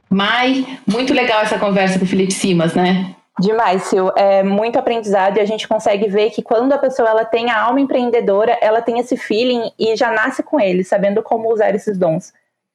Mai, 0.09 0.79
muito 0.87 1.13
legal 1.13 1.43
essa 1.43 1.59
conversa 1.59 1.99
com 1.99 2.05
o 2.05 2.09
Felipe 2.09 2.33
Simas, 2.33 2.75
né? 2.75 3.17
Demais, 3.41 3.85
Sil. 3.89 4.13
É 4.15 4.43
muito 4.43 4.79
aprendizado 4.79 5.39
e 5.39 5.41
a 5.41 5.45
gente 5.45 5.67
consegue 5.67 6.09
ver 6.09 6.31
que 6.31 6.43
quando 6.43 6.73
a 6.73 6.79
pessoa 6.79 7.09
ela 7.09 7.25
tem 7.25 7.51
a 7.51 7.61
alma 7.63 7.81
empreendedora, 7.81 8.59
ela 8.61 8.83
tem 8.83 8.99
esse 8.99 9.17
feeling 9.17 9.71
e 9.79 9.97
já 9.97 10.11
nasce 10.13 10.43
com 10.43 10.61
ele, 10.61 10.85
sabendo 10.85 11.23
como 11.23 11.53
usar 11.53 11.75
esses 11.75 11.99
dons. 11.99 12.33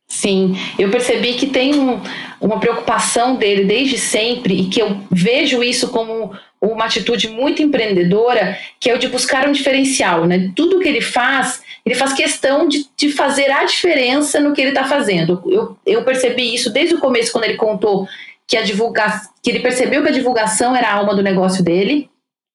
Sim, 0.08 0.56
eu 0.80 0.90
percebi 0.90 1.34
que 1.34 1.48
tem 1.48 1.78
um, 1.78 2.02
uma 2.40 2.60
preocupação 2.62 3.36
dele 3.36 3.66
desde 3.66 3.98
sempre 3.98 4.62
e 4.62 4.70
que 4.70 4.82
eu 4.82 5.02
vejo 5.12 5.62
isso 5.62 5.90
como 5.90 6.32
uma 6.62 6.86
atitude 6.86 7.28
muito 7.28 7.62
empreendedora, 7.62 8.58
que 8.80 8.90
é 8.90 8.96
o 8.96 8.98
de 8.98 9.10
buscar 9.10 9.48
um 9.48 9.52
diferencial, 9.52 10.26
né? 10.26 10.52
Tudo 10.56 10.80
que 10.80 10.88
ele 10.88 11.02
faz, 11.02 11.62
ele 11.86 11.94
faz 11.94 12.14
questão 12.14 12.68
de, 12.68 12.86
de 12.96 13.12
fazer 13.12 13.52
a 13.52 13.66
diferença 13.66 14.40
no 14.40 14.54
que 14.54 14.62
ele 14.62 14.70
está 14.70 14.86
fazendo. 14.86 15.44
Eu, 15.46 15.78
eu 15.86 16.04
percebi 16.04 16.56
isso 16.56 16.72
desde 16.72 16.96
o 16.96 17.00
começo, 17.00 17.32
quando 17.32 17.44
ele 17.44 17.58
contou 17.58 18.08
que 18.48 18.56
a 18.56 18.64
divulgação, 18.64 19.30
que 19.44 19.50
ele 19.50 19.60
percebeu 19.60 20.02
que 20.02 20.10
a 20.10 20.14
divulgação 20.14 20.76
era 20.76 20.88
a 20.88 20.94
alma 20.94 21.14
do 21.14 21.22
negócio 21.22 21.64
dele 21.64 22.10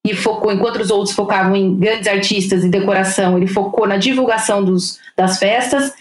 e 0.05 0.15
focou, 0.15 0.51
enquanto 0.53 0.81
os 0.81 0.91
outros 0.91 1.15
focavam 1.15 1.55
em 1.55 1.77
grandes 1.77 2.09
artistas 2.09 2.65
e 2.65 2.69
decoração, 2.69 3.37
ele 3.37 3.47
focou 3.47 3.87
na 3.87 3.97
divulgação 3.97 4.65
dos, 4.65 4.99
das 5.17 5.39
festas 5.39 5.93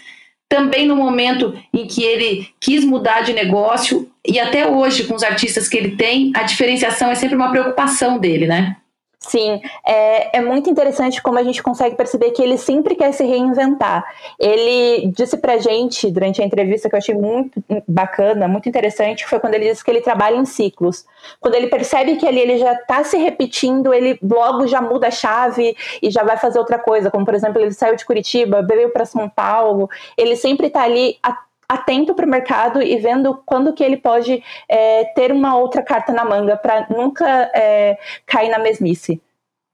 também 0.52 0.86
no 0.86 0.94
momento 0.94 1.58
em 1.72 1.86
que 1.86 2.02
ele 2.02 2.46
quis 2.60 2.84
mudar 2.84 3.22
de 3.22 3.32
negócio 3.32 4.10
e 4.26 4.38
até 4.38 4.68
hoje 4.68 5.04
com 5.04 5.14
os 5.14 5.22
artistas 5.22 5.66
que 5.66 5.78
ele 5.78 5.96
tem, 5.96 6.30
a 6.34 6.42
diferenciação 6.42 7.10
é 7.10 7.14
sempre 7.14 7.36
uma 7.36 7.50
preocupação 7.50 8.18
dele, 8.18 8.46
né? 8.46 8.76
Sim, 9.22 9.60
é, 9.86 10.38
é, 10.38 10.40
muito 10.40 10.68
interessante 10.68 11.22
como 11.22 11.38
a 11.38 11.44
gente 11.44 11.62
consegue 11.62 11.94
perceber 11.94 12.32
que 12.32 12.42
ele 12.42 12.58
sempre 12.58 12.96
quer 12.96 13.12
se 13.12 13.24
reinventar. 13.24 14.04
Ele 14.38 15.12
disse 15.16 15.36
pra 15.36 15.58
gente, 15.58 16.10
durante 16.10 16.42
a 16.42 16.44
entrevista, 16.44 16.88
que 16.88 16.94
eu 16.94 16.98
achei 16.98 17.14
muito 17.14 17.62
bacana, 17.86 18.48
muito 18.48 18.68
interessante, 18.68 19.24
foi 19.24 19.38
quando 19.38 19.54
ele 19.54 19.70
disse 19.70 19.84
que 19.84 19.90
ele 19.90 20.00
trabalha 20.00 20.36
em 20.36 20.44
ciclos. 20.44 21.06
Quando 21.40 21.54
ele 21.54 21.68
percebe 21.68 22.16
que 22.16 22.26
ali 22.26 22.40
ele 22.40 22.58
já 22.58 22.72
está 22.72 23.04
se 23.04 23.16
repetindo, 23.16 23.94
ele 23.94 24.18
logo 24.20 24.66
já 24.66 24.82
muda 24.82 25.06
a 25.06 25.10
chave 25.10 25.76
e 26.02 26.10
já 26.10 26.24
vai 26.24 26.36
fazer 26.36 26.58
outra 26.58 26.78
coisa. 26.78 27.10
Como, 27.10 27.24
por 27.24 27.34
exemplo, 27.34 27.62
ele 27.62 27.72
saiu 27.72 27.94
de 27.94 28.04
Curitiba, 28.04 28.60
veio 28.62 28.90
para 28.90 29.04
São 29.04 29.28
Paulo, 29.28 29.88
ele 30.18 30.34
sempre 30.34 30.66
está 30.66 30.82
ali 30.82 31.16
atento 31.72 32.14
para 32.14 32.26
o 32.26 32.28
mercado 32.28 32.82
e 32.82 32.96
vendo 32.98 33.40
quando 33.46 33.72
que 33.72 33.82
ele 33.82 33.96
pode 33.96 34.42
é, 34.68 35.04
ter 35.14 35.32
uma 35.32 35.56
outra 35.56 35.82
carta 35.82 36.12
na 36.12 36.24
manga 36.24 36.56
para 36.56 36.86
nunca 36.90 37.50
é, 37.54 37.98
cair 38.26 38.50
na 38.50 38.58
mesmice. 38.58 39.20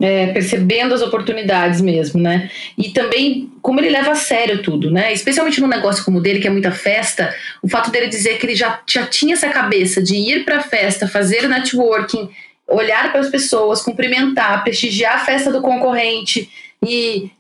É, 0.01 0.29
percebendo 0.29 0.95
as 0.95 1.03
oportunidades 1.03 1.81
mesmo, 1.81 2.21
né? 2.21 2.49
E 2.77 2.91
também 2.91 3.53
como 3.61 3.81
ele 3.81 3.91
leva 3.91 4.13
a 4.13 4.15
sério 4.15 4.63
tudo, 4.63 4.93
né? 4.93 5.13
Especialmente 5.13 5.61
num 5.61 5.67
negócio 5.67 6.05
como 6.05 6.19
o 6.19 6.21
dele, 6.21 6.39
que 6.39 6.47
é 6.47 6.51
muita 6.51 6.71
festa, 6.71 7.35
o 7.61 7.69
fato 7.69 7.91
dele 7.91 8.07
dizer 8.07 8.39
que 8.39 8.47
ele 8.47 8.55
já, 8.55 8.81
já 8.87 9.05
tinha 9.07 9.35
essa 9.35 9.49
cabeça 9.49 10.01
de 10.01 10.15
ir 10.15 10.45
para 10.45 10.59
a 10.59 10.63
festa, 10.63 11.09
fazer 11.09 11.49
networking, 11.49 12.31
olhar 12.69 13.11
para 13.11 13.21
as 13.21 13.29
pessoas, 13.29 13.83
cumprimentar, 13.83 14.63
prestigiar 14.63 15.17
a 15.17 15.25
festa 15.25 15.51
do 15.51 15.61
concorrente 15.61 16.49
e 16.81 17.33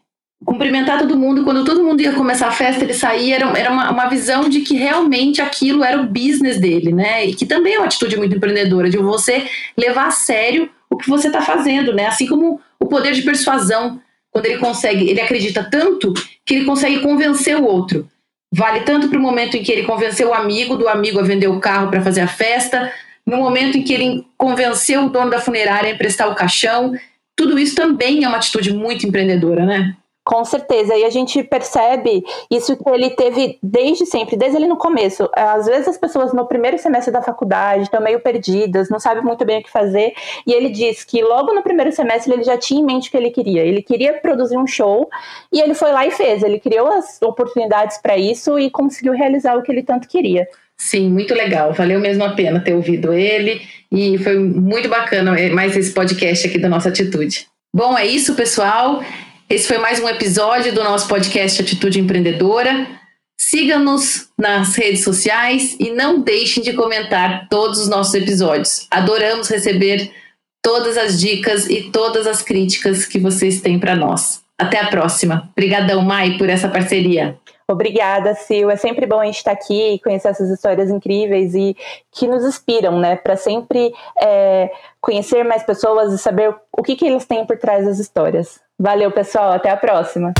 cumprimentar 0.44 0.98
todo 0.98 1.16
mundo. 1.16 1.44
Quando 1.44 1.64
todo 1.64 1.82
mundo 1.82 2.00
ia 2.00 2.12
começar 2.12 2.48
a 2.48 2.52
festa, 2.52 2.84
ele 2.84 2.94
saía, 2.94 3.36
era, 3.36 3.58
era 3.58 3.70
uma, 3.70 3.90
uma 3.90 4.06
visão 4.06 4.48
de 4.48 4.60
que 4.60 4.76
realmente 4.76 5.42
aquilo 5.42 5.82
era 5.82 6.00
o 6.00 6.06
business 6.06 6.60
dele, 6.60 6.92
né? 6.92 7.26
E 7.26 7.34
que 7.34 7.46
também 7.46 7.74
é 7.74 7.78
uma 7.78 7.86
atitude 7.86 8.16
muito 8.16 8.36
empreendedora, 8.36 8.88
de 8.88 8.96
você 8.96 9.46
levar 9.76 10.06
a 10.06 10.10
sério 10.10 10.70
o 10.90 10.96
que 10.96 11.08
você 11.08 11.26
está 11.26 11.42
fazendo, 11.42 11.92
né? 11.92 12.06
Assim 12.06 12.26
como 12.26 12.60
o 12.80 12.86
poder 12.86 13.12
de 13.12 13.22
persuasão, 13.22 14.00
quando 14.30 14.46
ele 14.46 14.58
consegue, 14.58 15.08
ele 15.08 15.20
acredita 15.20 15.64
tanto 15.64 16.14
que 16.44 16.54
ele 16.54 16.64
consegue 16.64 17.00
convencer 17.00 17.56
o 17.56 17.64
outro. 17.64 18.08
Vale 18.52 18.80
tanto 18.80 19.08
para 19.08 19.18
o 19.18 19.22
momento 19.22 19.56
em 19.56 19.62
que 19.62 19.70
ele 19.70 19.82
convenceu 19.82 20.30
o 20.30 20.34
amigo, 20.34 20.76
do 20.76 20.88
amigo 20.88 21.18
a 21.18 21.22
vender 21.22 21.48
o 21.48 21.60
carro 21.60 21.90
para 21.90 22.00
fazer 22.00 22.22
a 22.22 22.28
festa, 22.28 22.90
no 23.26 23.36
momento 23.36 23.76
em 23.76 23.82
que 23.82 23.92
ele 23.92 24.26
convenceu 24.38 25.04
o 25.04 25.10
dono 25.10 25.30
da 25.30 25.40
funerária 25.40 25.90
a 25.90 25.94
emprestar 25.94 26.30
o 26.30 26.34
caixão. 26.34 26.94
Tudo 27.36 27.58
isso 27.58 27.74
também 27.74 28.24
é 28.24 28.28
uma 28.28 28.38
atitude 28.38 28.72
muito 28.72 29.06
empreendedora, 29.06 29.66
né? 29.66 29.94
Com 30.28 30.44
certeza, 30.44 30.94
e 30.94 31.06
a 31.06 31.08
gente 31.08 31.42
percebe 31.42 32.22
isso 32.50 32.76
que 32.76 32.90
ele 32.90 33.08
teve 33.08 33.58
desde 33.62 34.04
sempre, 34.04 34.36
desde 34.36 34.58
ele 34.58 34.66
no 34.66 34.76
começo. 34.76 35.26
Às 35.34 35.64
vezes 35.64 35.88
as 35.88 35.96
pessoas 35.96 36.34
no 36.34 36.46
primeiro 36.46 36.76
semestre 36.76 37.10
da 37.10 37.22
faculdade 37.22 37.84
estão 37.84 37.98
meio 37.98 38.20
perdidas, 38.20 38.90
não 38.90 39.00
sabem 39.00 39.22
muito 39.22 39.42
bem 39.46 39.60
o 39.60 39.62
que 39.62 39.70
fazer, 39.70 40.12
e 40.46 40.52
ele 40.52 40.68
diz 40.68 41.02
que 41.02 41.22
logo 41.22 41.54
no 41.54 41.62
primeiro 41.62 41.90
semestre 41.92 42.30
ele 42.30 42.44
já 42.44 42.58
tinha 42.58 42.78
em 42.78 42.84
mente 42.84 43.08
o 43.08 43.10
que 43.10 43.16
ele 43.16 43.30
queria. 43.30 43.62
Ele 43.62 43.80
queria 43.80 44.20
produzir 44.20 44.58
um 44.58 44.66
show 44.66 45.08
e 45.50 45.62
ele 45.62 45.72
foi 45.72 45.92
lá 45.92 46.06
e 46.06 46.10
fez. 46.10 46.42
Ele 46.42 46.60
criou 46.60 46.88
as 46.88 47.22
oportunidades 47.22 47.96
para 47.96 48.18
isso 48.18 48.58
e 48.58 48.68
conseguiu 48.68 49.14
realizar 49.14 49.56
o 49.56 49.62
que 49.62 49.72
ele 49.72 49.82
tanto 49.82 50.06
queria. 50.06 50.46
Sim, 50.76 51.08
muito 51.08 51.32
legal. 51.32 51.72
Valeu 51.72 52.00
mesmo 52.00 52.22
a 52.22 52.34
pena 52.34 52.60
ter 52.60 52.74
ouvido 52.74 53.14
ele 53.14 53.62
e 53.90 54.18
foi 54.18 54.38
muito 54.38 54.90
bacana 54.90 55.34
mais 55.54 55.74
esse 55.74 55.94
podcast 55.94 56.46
aqui 56.46 56.58
da 56.58 56.68
nossa 56.68 56.90
atitude. 56.90 57.46
Bom, 57.74 57.96
é 57.96 58.06
isso, 58.06 58.34
pessoal. 58.34 59.02
Esse 59.50 59.66
foi 59.66 59.78
mais 59.78 59.98
um 59.98 60.06
episódio 60.06 60.74
do 60.74 60.84
nosso 60.84 61.08
podcast 61.08 61.62
Atitude 61.62 61.98
Empreendedora. 61.98 62.86
Siga-nos 63.40 64.28
nas 64.36 64.76
redes 64.76 65.02
sociais 65.02 65.74
e 65.80 65.90
não 65.90 66.20
deixem 66.20 66.62
de 66.62 66.74
comentar 66.74 67.48
todos 67.48 67.78
os 67.78 67.88
nossos 67.88 68.12
episódios. 68.12 68.86
Adoramos 68.90 69.48
receber 69.48 70.12
todas 70.62 70.98
as 70.98 71.18
dicas 71.18 71.66
e 71.66 71.90
todas 71.90 72.26
as 72.26 72.42
críticas 72.42 73.06
que 73.06 73.18
vocês 73.18 73.62
têm 73.62 73.80
para 73.80 73.96
nós. 73.96 74.42
Até 74.58 74.80
a 74.80 74.88
próxima. 74.88 75.48
Obrigadão, 75.52 76.02
Mai, 76.02 76.36
por 76.36 76.50
essa 76.50 76.68
parceria. 76.68 77.38
Obrigada, 77.70 78.34
Sil. 78.36 78.68
É 78.68 78.76
sempre 78.76 79.06
bom 79.06 79.18
a 79.18 79.24
gente 79.24 79.38
estar 79.38 79.52
aqui 79.52 79.94
e 79.94 79.98
conhecer 79.98 80.28
essas 80.28 80.50
histórias 80.50 80.90
incríveis 80.90 81.54
e 81.54 81.74
que 82.12 82.26
nos 82.26 82.44
inspiram, 82.44 83.00
né? 83.00 83.16
Para 83.16 83.36
sempre 83.36 83.94
é, 84.20 84.70
conhecer 85.00 85.42
mais 85.42 85.62
pessoas 85.62 86.12
e 86.12 86.18
saber 86.18 86.54
o 86.70 86.82
que, 86.82 86.96
que 86.96 87.06
eles 87.06 87.24
têm 87.24 87.46
por 87.46 87.56
trás 87.56 87.86
das 87.86 87.98
histórias. 87.98 88.67
Valeu, 88.80 89.10
pessoal. 89.10 89.52
Até 89.52 89.70
a 89.70 89.76
próxima. 89.76 90.32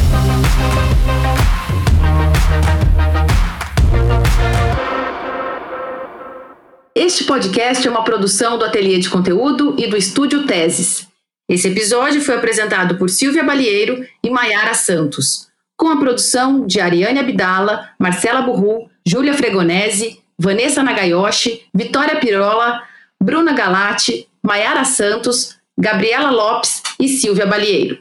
Este 6.95 7.25
podcast 7.25 7.87
é 7.87 7.91
uma 7.91 8.05
produção 8.05 8.57
do 8.57 8.65
Ateliê 8.65 8.99
de 8.99 9.11
Conteúdo 9.11 9.75
e 9.77 9.89
do 9.89 9.97
Estúdio 9.97 10.47
Teses. 10.47 11.09
Esse 11.49 11.67
episódio 11.69 12.21
foi 12.21 12.37
apresentado 12.37 12.97
por 12.97 13.11
Silvia 13.11 13.43
Balieiro 13.43 14.07
e 14.23 14.31
Maiara 14.31 14.75
Santos, 14.75 15.49
com 15.77 15.89
a 15.89 15.97
produção 15.97 16.67
de 16.67 16.81
Ariane 16.81 17.19
Abdala, 17.19 17.91
Marcela 17.99 18.43
Burru, 18.43 18.89
Júlia 19.05 19.35
Fregonese, 19.35 20.21
Vanessa 20.39 20.83
Nagayoshi, 20.83 21.63
Vitória 21.75 22.21
Pirola, 22.21 22.83
Bruna 23.21 23.53
Galati, 23.53 24.29
Maiara 24.43 24.85
Santos, 24.85 25.57
Gabriela 25.77 26.31
Lopes 26.31 26.83
e 27.01 27.09
Silvia 27.09 27.47
Balieiro. 27.47 27.99